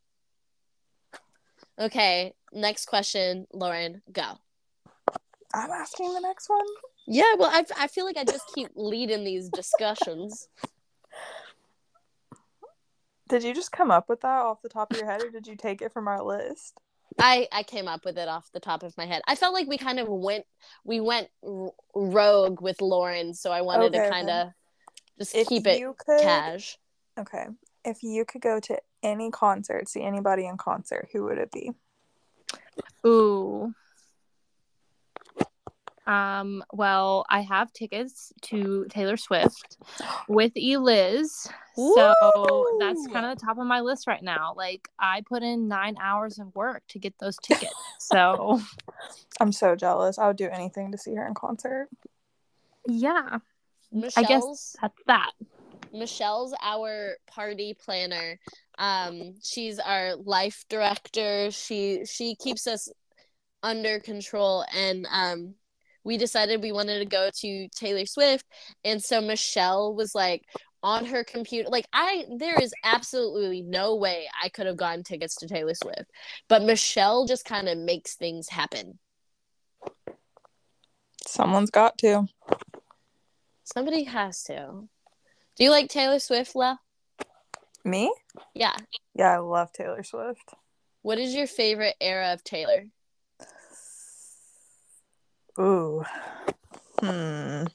Okay, 1.80 2.36
next 2.54 2.86
question, 2.86 3.48
Lauren, 3.52 4.04
go. 4.12 4.38
I'm 5.56 5.72
asking 5.72 6.14
the 6.14 6.20
next 6.20 6.50
one. 6.50 6.66
Yeah, 7.08 7.34
well, 7.40 7.50
I, 7.52 7.66
I 7.80 7.88
feel 7.88 8.06
like 8.06 8.18
I 8.18 8.24
just 8.26 8.54
keep 8.54 8.70
leading 8.76 9.24
these 9.24 9.50
discussions. 9.50 10.50
Did 13.28 13.44
you 13.44 13.56
just 13.56 13.72
come 13.72 13.90
up 13.90 14.08
with 14.08 14.22
that 14.22 14.42
off 14.42 14.62
the 14.62 14.70
top 14.70 14.92
of 14.92 14.98
your 14.98 15.08
head, 15.08 15.24
or 15.24 15.32
did 15.32 15.48
you 15.48 15.56
take 15.56 15.82
it 15.82 15.92
from 15.92 16.08
our 16.08 16.24
list? 16.24 16.80
I 17.18 17.48
I 17.52 17.64
came 17.64 17.88
up 17.88 18.06
with 18.06 18.20
it 18.20 18.28
off 18.28 18.52
the 18.54 18.60
top 18.60 18.84
of 18.84 18.96
my 18.98 19.08
head. 19.08 19.24
I 19.28 19.34
felt 19.34 19.56
like 19.56 19.68
we 19.68 19.80
kind 19.80 20.00
of 20.00 20.08
went 20.08 20.46
we 20.84 21.00
went 21.00 21.30
rogue 21.96 22.62
with 22.62 22.82
Lauren, 22.82 23.34
so 23.34 23.52
I 23.52 23.62
wanted 23.62 23.96
okay, 23.96 24.04
to 24.04 24.10
kind 24.10 24.30
of 24.30 24.48
just 25.18 25.36
if 25.36 25.48
keep 25.48 25.66
it 25.66 25.82
could, 25.98 26.22
cash. 26.22 26.78
Okay, 27.20 27.46
if 27.86 28.04
you 28.04 28.26
could 28.26 28.42
go 28.42 28.60
to 28.60 28.80
any 29.04 29.32
concert, 29.32 29.88
see 29.88 30.02
anybody 30.02 30.46
in 30.46 30.58
concert, 30.58 31.10
who 31.14 31.24
would 31.24 31.38
it 31.38 31.52
be? 31.52 31.72
Ooh. 33.06 33.74
Um, 36.10 36.64
well, 36.74 37.24
I 37.30 37.42
have 37.42 37.72
tickets 37.72 38.34
to 38.44 38.88
Taylor 38.90 39.16
Swift 39.16 39.78
with 40.28 40.54
Eliz. 40.56 41.48
So 41.76 42.78
that's 42.80 43.08
kind 43.08 43.28
of 43.28 43.38
the 43.38 43.46
top 43.46 43.60
of 43.60 43.68
my 43.68 43.82
list 43.82 44.08
right 44.08 44.24
now. 44.24 44.54
Like 44.58 44.90
I 44.98 45.22
put 45.22 45.44
in 45.44 45.68
nine 45.68 45.96
hours 46.02 46.40
of 46.40 46.54
work 46.56 46.82
to 46.90 47.00
get 47.00 47.14
those 47.20 47.38
tickets. 47.38 47.76
So 48.00 48.60
I'm 49.40 49.52
so 49.52 49.76
jealous. 49.76 50.18
I 50.18 50.26
would 50.28 50.36
do 50.36 50.50
anything 50.50 50.92
to 50.92 50.98
see 50.98 51.14
her 51.14 51.28
in 51.28 51.36
concert. 51.36 51.90
Yeah. 52.88 53.38
Michelle's, 53.92 54.18
I 54.18 54.24
guess 54.24 54.76
that's 54.82 55.04
that. 55.06 55.32
Michelle's 55.94 56.54
our 56.62 57.16
party 57.28 57.74
planner. 57.74 58.40
Um, 58.78 59.36
she's 59.44 59.80
our 59.80 60.16
life 60.16 60.66
director. 60.70 61.52
She 61.52 62.06
she 62.06 62.36
keeps 62.36 62.68
us 62.68 62.90
under 63.62 64.00
control 64.00 64.64
and 64.74 65.06
um 65.12 65.54
we 66.04 66.18
decided 66.18 66.62
we 66.62 66.72
wanted 66.72 67.00
to 67.00 67.06
go 67.06 67.30
to 67.42 67.68
Taylor 67.70 68.06
Swift. 68.06 68.46
And 68.84 69.04
so 69.04 69.22
Michelle 69.22 69.94
was 69.94 70.16
like 70.16 70.44
on 70.82 71.06
her 71.06 71.24
computer. 71.24 71.70
Like, 71.70 71.86
I, 71.94 72.26
there 72.38 72.60
is 72.60 72.74
absolutely 72.84 73.62
no 73.62 73.96
way 73.96 74.28
I 74.42 74.50
could 74.50 74.66
have 74.66 74.78
gotten 74.78 75.04
tickets 75.04 75.36
to 75.38 75.48
Taylor 75.48 75.74
Swift. 75.74 76.10
But 76.48 76.64
Michelle 76.64 77.26
just 77.26 77.46
kind 77.46 77.68
of 77.68 77.78
makes 77.78 78.16
things 78.16 78.50
happen. 78.50 79.00
Someone's 81.26 81.70
got 81.70 81.98
to. 82.00 82.28
Somebody 83.64 84.04
has 84.06 84.44
to. 84.44 84.88
Do 85.60 85.66
you 85.66 85.72
like 85.72 85.90
Taylor 85.90 86.20
Swift, 86.20 86.56
La? 86.56 86.78
Me? 87.84 88.14
Yeah. 88.56 88.78
Yeah, 89.14 89.34
I 89.34 89.38
love 89.40 89.74
Taylor 89.74 90.04
Swift. 90.04 90.54
What 91.02 91.20
is 91.20 91.36
your 91.36 91.48
favorite 91.48 91.96
era 92.00 92.32
of 92.32 92.46
Taylor? 92.46 92.86
Ooh. 95.60 96.06
Hmm. 97.02 97.66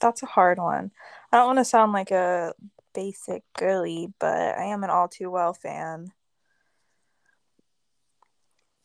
That's 0.00 0.22
a 0.22 0.26
hard 0.26 0.58
one. 0.58 0.92
I 1.32 1.38
don't 1.38 1.46
want 1.46 1.58
to 1.58 1.64
sound 1.64 1.92
like 1.92 2.12
a 2.12 2.54
basic 2.94 3.42
girly, 3.58 4.12
but 4.20 4.56
I 4.58 4.66
am 4.66 4.84
an 4.84 4.90
all 4.90 5.08
too 5.08 5.28
well 5.28 5.52
fan. 5.52 6.12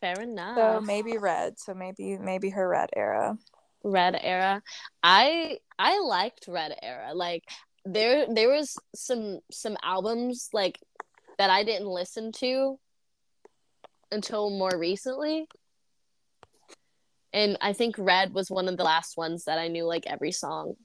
Fair 0.01 0.19
enough. 0.21 0.57
So 0.57 0.81
maybe 0.81 1.19
red. 1.19 1.59
So 1.59 1.75
maybe 1.75 2.17
maybe 2.17 2.49
her 2.49 2.67
red 2.67 2.89
era. 2.95 3.38
Red 3.86 4.19
era. 4.21 4.62
I 5.04 5.60
I 5.78 6.00
liked 6.00 6.48
red 6.48 6.76
era. 6.82 7.13
Like 7.13 7.43
there 7.86 8.26
there 8.34 8.50
was 8.50 8.76
some 8.95 9.39
some 9.52 9.78
albums 9.84 10.50
like 10.54 10.80
that 11.38 11.50
I 11.50 11.63
didn't 11.63 11.88
listen 11.88 12.32
to 12.34 12.80
until 14.12 14.50
more 14.50 14.78
recently 14.78 15.48
and 17.36 17.58
I 17.60 17.74
think 17.74 17.95
Red 17.98 18.34
was 18.34 18.50
one 18.50 18.69
of 18.69 18.78
the 18.78 18.86
last 18.86 19.17
ones 19.17 19.43
that 19.43 19.60
I 19.60 19.67
knew 19.67 19.84
like 19.84 20.08
every 20.08 20.32
song. 20.32 20.76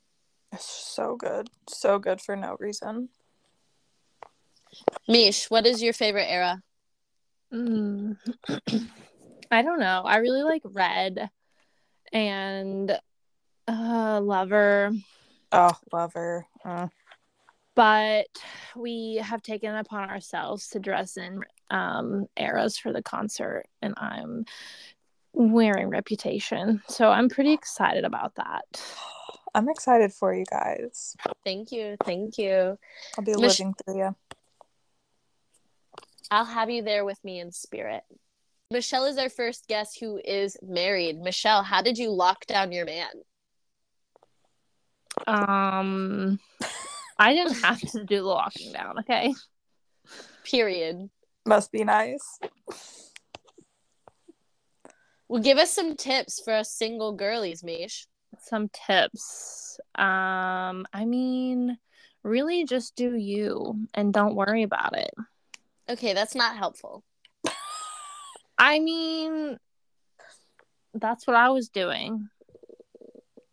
So 0.58 1.14
good. 1.14 1.48
So 1.68 2.00
good 2.00 2.20
for 2.20 2.34
no 2.34 2.56
reason. 2.58 3.08
Mish, 5.06 5.48
what 5.48 5.64
is 5.64 5.80
your 5.80 5.92
favorite 5.92 6.26
era? 6.28 6.60
Mm. 7.54 8.16
I 9.52 9.62
don't 9.62 9.78
know. 9.78 10.02
I 10.04 10.16
really 10.16 10.42
like 10.42 10.62
Red 10.64 11.30
and 12.12 12.98
uh 13.68 14.20
Lover. 14.22 14.92
Oh, 15.52 15.76
Lover. 15.92 16.46
Uh. 16.64 16.88
But 17.74 18.26
we 18.76 19.16
have 19.22 19.42
taken 19.42 19.74
upon 19.74 20.10
ourselves 20.10 20.68
to 20.70 20.78
dress 20.78 21.16
in 21.16 21.42
um 21.70 22.26
eras 22.36 22.76
for 22.78 22.92
the 22.92 23.02
concert 23.02 23.66
and 23.80 23.94
I'm 23.96 24.44
wearing 25.32 25.88
reputation. 25.88 26.82
So 26.88 27.08
I'm 27.08 27.28
pretty 27.28 27.52
excited 27.52 28.04
about 28.04 28.34
that. 28.36 28.64
I'm 29.54 29.68
excited 29.68 30.12
for 30.12 30.34
you 30.34 30.44
guys. 30.48 31.16
Thank 31.44 31.72
you. 31.72 31.96
Thank 32.04 32.38
you. 32.38 32.78
I'll 33.18 33.24
be 33.24 33.32
Mich- 33.32 33.58
living 33.58 33.74
through 33.84 33.98
you. 33.98 34.16
I'll 36.30 36.44
have 36.44 36.70
you 36.70 36.82
there 36.82 37.04
with 37.04 37.22
me 37.24 37.40
in 37.40 37.50
spirit. 37.50 38.04
Michelle 38.72 39.06
is 39.06 39.18
our 39.18 39.28
first 39.28 39.66
guest 39.66 39.98
who 39.98 40.20
is 40.24 40.56
married. 40.62 41.18
Michelle, 41.18 41.64
how 41.64 41.82
did 41.82 41.98
you 41.98 42.10
lock 42.10 42.46
down 42.46 42.70
your 42.70 42.86
man? 42.86 43.10
Um 45.26 46.38
I 47.18 47.34
didn't 47.34 47.54
have 47.62 47.80
to 47.80 48.04
do 48.04 48.16
the 48.16 48.22
locking 48.22 48.72
down, 48.72 49.00
okay? 49.00 49.34
Period. 50.44 51.10
Must 51.46 51.72
be 51.72 51.84
nice. 51.84 52.38
Well, 55.28 55.42
give 55.42 55.58
us 55.58 55.72
some 55.72 55.96
tips 55.96 56.40
for 56.44 56.52
us 56.52 56.72
single 56.72 57.12
girlies, 57.12 57.62
Mish. 57.62 58.06
Some 58.40 58.68
tips. 58.86 59.78
Um, 59.94 60.86
I 60.92 61.04
mean, 61.06 61.78
really 62.22 62.64
just 62.64 62.96
do 62.96 63.14
you 63.14 63.86
and 63.94 64.12
don't 64.12 64.34
worry 64.34 64.62
about 64.62 64.96
it. 64.96 65.10
Okay, 65.88 66.14
that's 66.14 66.34
not 66.34 66.56
helpful. 66.56 67.04
I 68.60 68.78
mean, 68.78 69.58
that's 70.92 71.26
what 71.26 71.34
I 71.34 71.48
was 71.48 71.70
doing. 71.70 72.28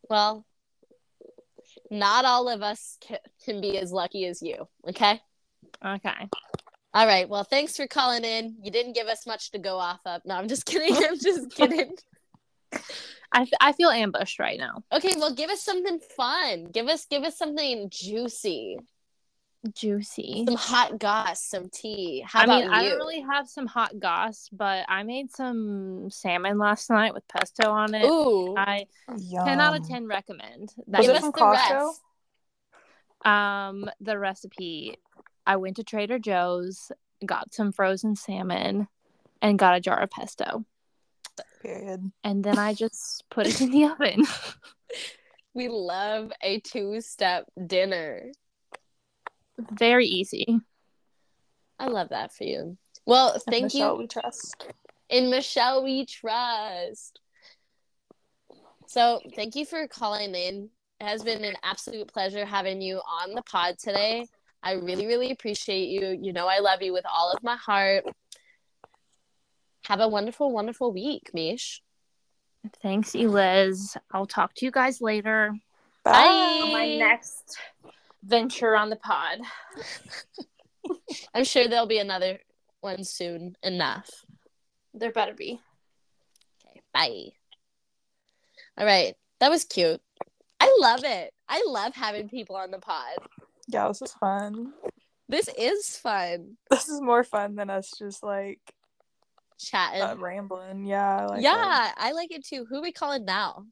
Well, 0.09 0.45
not 1.89 2.25
all 2.25 2.49
of 2.49 2.61
us 2.61 2.97
can 3.45 3.61
be 3.61 3.77
as 3.77 3.93
lucky 3.93 4.25
as 4.25 4.41
you, 4.41 4.67
okay? 4.89 5.21
Okay. 5.85 6.27
All 6.93 7.07
right. 7.07 7.29
Well, 7.29 7.45
thanks 7.45 7.77
for 7.77 7.87
calling 7.87 8.25
in. 8.25 8.57
You 8.61 8.69
didn't 8.69 8.95
give 8.95 9.07
us 9.07 9.25
much 9.25 9.51
to 9.51 9.59
go 9.59 9.77
off 9.77 10.01
of. 10.05 10.23
No, 10.25 10.35
I'm 10.35 10.49
just 10.49 10.65
kidding. 10.65 10.93
I'm 11.09 11.17
just 11.17 11.51
kidding. 11.55 11.95
I, 13.31 13.47
I 13.61 13.71
feel 13.71 13.89
ambushed 13.89 14.39
right 14.39 14.59
now. 14.59 14.83
Okay, 14.91 15.13
well, 15.15 15.33
give 15.33 15.49
us 15.49 15.63
something 15.63 15.99
fun. 16.17 16.65
Give 16.65 16.87
us 16.87 17.05
give 17.05 17.23
us 17.23 17.37
something 17.37 17.89
juicy. 17.89 18.77
Juicy. 19.73 20.43
Some 20.45 20.55
hot 20.55 20.99
goss, 20.99 21.43
some 21.43 21.69
tea. 21.69 22.23
How 22.25 22.41
I 22.41 22.43
about 22.45 22.61
mean, 22.61 22.69
you? 22.71 22.75
I 22.75 22.83
don't 22.83 22.97
really 22.97 23.21
have 23.21 23.47
some 23.47 23.65
hot 23.65 23.99
goss, 23.99 24.49
but 24.51 24.85
I 24.87 25.03
made 25.03 25.31
some 25.31 26.09
salmon 26.09 26.57
last 26.57 26.89
night 26.89 27.13
with 27.13 27.27
pesto 27.27 27.69
on 27.69 27.93
it. 27.93 28.05
Ooh, 28.05 28.55
I 28.57 28.87
Yum. 29.17 29.45
ten 29.45 29.59
out 29.59 29.79
of 29.79 29.87
ten 29.87 30.07
recommend. 30.07 30.73
That 30.87 30.99
Was 30.99 31.09
it 31.09 31.19
from 31.19 31.31
Costco? 31.31 31.93
Um, 33.25 33.89
the 33.99 34.17
recipe 34.17 34.97
I 35.45 35.55
went 35.57 35.77
to 35.77 35.83
Trader 35.83 36.19
Joe's, 36.19 36.91
got 37.25 37.53
some 37.53 37.71
frozen 37.71 38.15
salmon, 38.15 38.87
and 39.41 39.59
got 39.59 39.75
a 39.75 39.79
jar 39.79 39.99
of 39.99 40.09
pesto. 40.11 40.65
Period. 41.61 42.11
And 42.23 42.43
then 42.43 42.57
I 42.57 42.73
just 42.73 43.23
put 43.29 43.47
it 43.47 43.61
in 43.61 43.71
the 43.71 43.85
oven. 43.91 44.25
We 45.53 45.69
love 45.69 46.31
a 46.43 46.59
two 46.59 47.01
step 47.01 47.45
dinner. 47.65 48.31
Very 49.57 50.05
easy. 50.05 50.59
I 51.79 51.87
love 51.87 52.09
that 52.09 52.33
for 52.33 52.43
you. 52.43 52.77
Well, 53.05 53.39
thank 53.49 53.65
Michelle 53.65 53.93
you. 53.93 53.99
we 53.99 54.07
trust. 54.07 54.67
In 55.09 55.29
Michelle 55.29 55.83
we 55.83 56.05
trust. 56.05 57.19
So, 58.87 59.19
thank 59.35 59.55
you 59.55 59.65
for 59.65 59.87
calling 59.87 60.33
in. 60.33 60.69
It 60.99 61.05
has 61.05 61.23
been 61.23 61.43
an 61.43 61.55
absolute 61.63 62.07
pleasure 62.07 62.45
having 62.45 62.81
you 62.81 62.97
on 62.97 63.33
the 63.33 63.43
pod 63.43 63.77
today. 63.77 64.25
I 64.63 64.73
really, 64.73 65.05
really 65.05 65.31
appreciate 65.31 65.89
you. 65.89 66.17
You 66.19 66.33
know, 66.33 66.47
I 66.47 66.59
love 66.59 66.81
you 66.81 66.93
with 66.93 67.05
all 67.05 67.31
of 67.31 67.43
my 67.43 67.55
heart. 67.55 68.05
Have 69.85 69.99
a 69.99 70.07
wonderful, 70.07 70.51
wonderful 70.51 70.91
week, 70.91 71.29
Mish. 71.33 71.81
Thanks, 72.81 73.15
Eliz. 73.15 73.95
I'll 74.11 74.25
talk 74.25 74.53
to 74.55 74.65
you 74.65 74.71
guys 74.71 74.99
later. 74.99 75.53
Bye. 76.03 76.13
Bye. 76.13 76.69
my 76.71 76.95
next 76.97 77.57
venture 78.23 78.75
on 78.75 78.89
the 78.89 78.95
pod. 78.95 79.39
I'm 81.33 81.43
sure 81.43 81.67
there'll 81.67 81.87
be 81.87 81.99
another 81.99 82.39
one 82.81 83.03
soon 83.03 83.55
enough. 83.63 84.09
There 84.93 85.11
better 85.11 85.33
be. 85.33 85.59
Okay, 86.65 86.81
bye. 86.93 87.31
All 88.77 88.85
right. 88.85 89.15
That 89.39 89.51
was 89.51 89.63
cute. 89.63 90.01
I 90.59 90.75
love 90.79 91.03
it. 91.03 91.33
I 91.47 91.63
love 91.67 91.93
having 91.95 92.29
people 92.29 92.55
on 92.55 92.71
the 92.71 92.79
pod. 92.79 93.17
Yeah, 93.67 93.87
this 93.87 94.01
was 94.01 94.13
fun. 94.13 94.73
This 95.29 95.49
is 95.57 95.97
fun. 95.97 96.57
This 96.69 96.87
is 96.87 97.01
more 97.01 97.23
fun 97.23 97.55
than 97.55 97.69
us 97.69 97.91
just 97.97 98.23
like 98.23 98.61
chatting, 99.59 100.01
uh, 100.01 100.15
rambling. 100.17 100.85
Yeah. 100.85 101.25
Like 101.27 101.43
yeah, 101.43 101.55
that. 101.55 101.95
I 101.97 102.13
like 102.13 102.31
it 102.31 102.45
too. 102.45 102.65
Who 102.69 102.81
we 102.81 102.91
calling 102.91 103.25
now? 103.25 103.65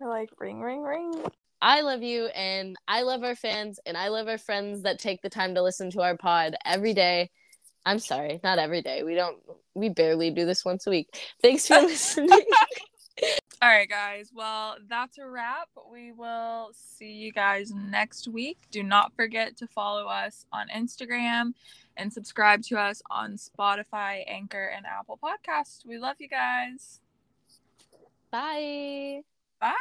I 0.00 0.06
like 0.06 0.30
ring, 0.38 0.60
ring, 0.60 0.82
ring. 0.82 1.24
I 1.62 1.82
love 1.82 2.02
you, 2.02 2.26
and 2.26 2.76
I 2.88 3.02
love 3.02 3.22
our 3.22 3.34
fans, 3.34 3.78
and 3.84 3.96
I 3.96 4.08
love 4.08 4.28
our 4.28 4.38
friends 4.38 4.82
that 4.82 4.98
take 4.98 5.20
the 5.20 5.28
time 5.28 5.54
to 5.54 5.62
listen 5.62 5.90
to 5.90 6.00
our 6.00 6.16
pod 6.16 6.56
every 6.64 6.94
day. 6.94 7.30
I'm 7.84 7.98
sorry, 7.98 8.40
not 8.42 8.58
every 8.58 8.82
day. 8.82 9.02
We 9.02 9.14
don't. 9.14 9.38
We 9.74 9.90
barely 9.90 10.30
do 10.30 10.46
this 10.46 10.64
once 10.64 10.86
a 10.86 10.90
week. 10.90 11.08
Thanks 11.42 11.66
for 11.66 11.74
listening. 11.80 12.30
All 13.62 13.68
right, 13.68 13.88
guys. 13.88 14.30
Well, 14.34 14.76
that's 14.88 15.18
a 15.18 15.28
wrap. 15.28 15.68
We 15.92 16.12
will 16.12 16.70
see 16.72 17.12
you 17.12 17.30
guys 17.30 17.70
next 17.72 18.26
week. 18.26 18.58
Do 18.70 18.82
not 18.82 19.14
forget 19.14 19.56
to 19.58 19.66
follow 19.66 20.06
us 20.06 20.46
on 20.50 20.68
Instagram 20.68 21.52
and 21.96 22.10
subscribe 22.10 22.62
to 22.64 22.78
us 22.78 23.02
on 23.10 23.36
Spotify, 23.36 24.24
Anchor, 24.26 24.72
and 24.74 24.86
Apple 24.86 25.18
Podcasts. 25.22 25.84
We 25.84 25.98
love 25.98 26.16
you 26.18 26.28
guys. 26.28 27.00
Bye. 28.30 29.24
Bye. 29.60 29.74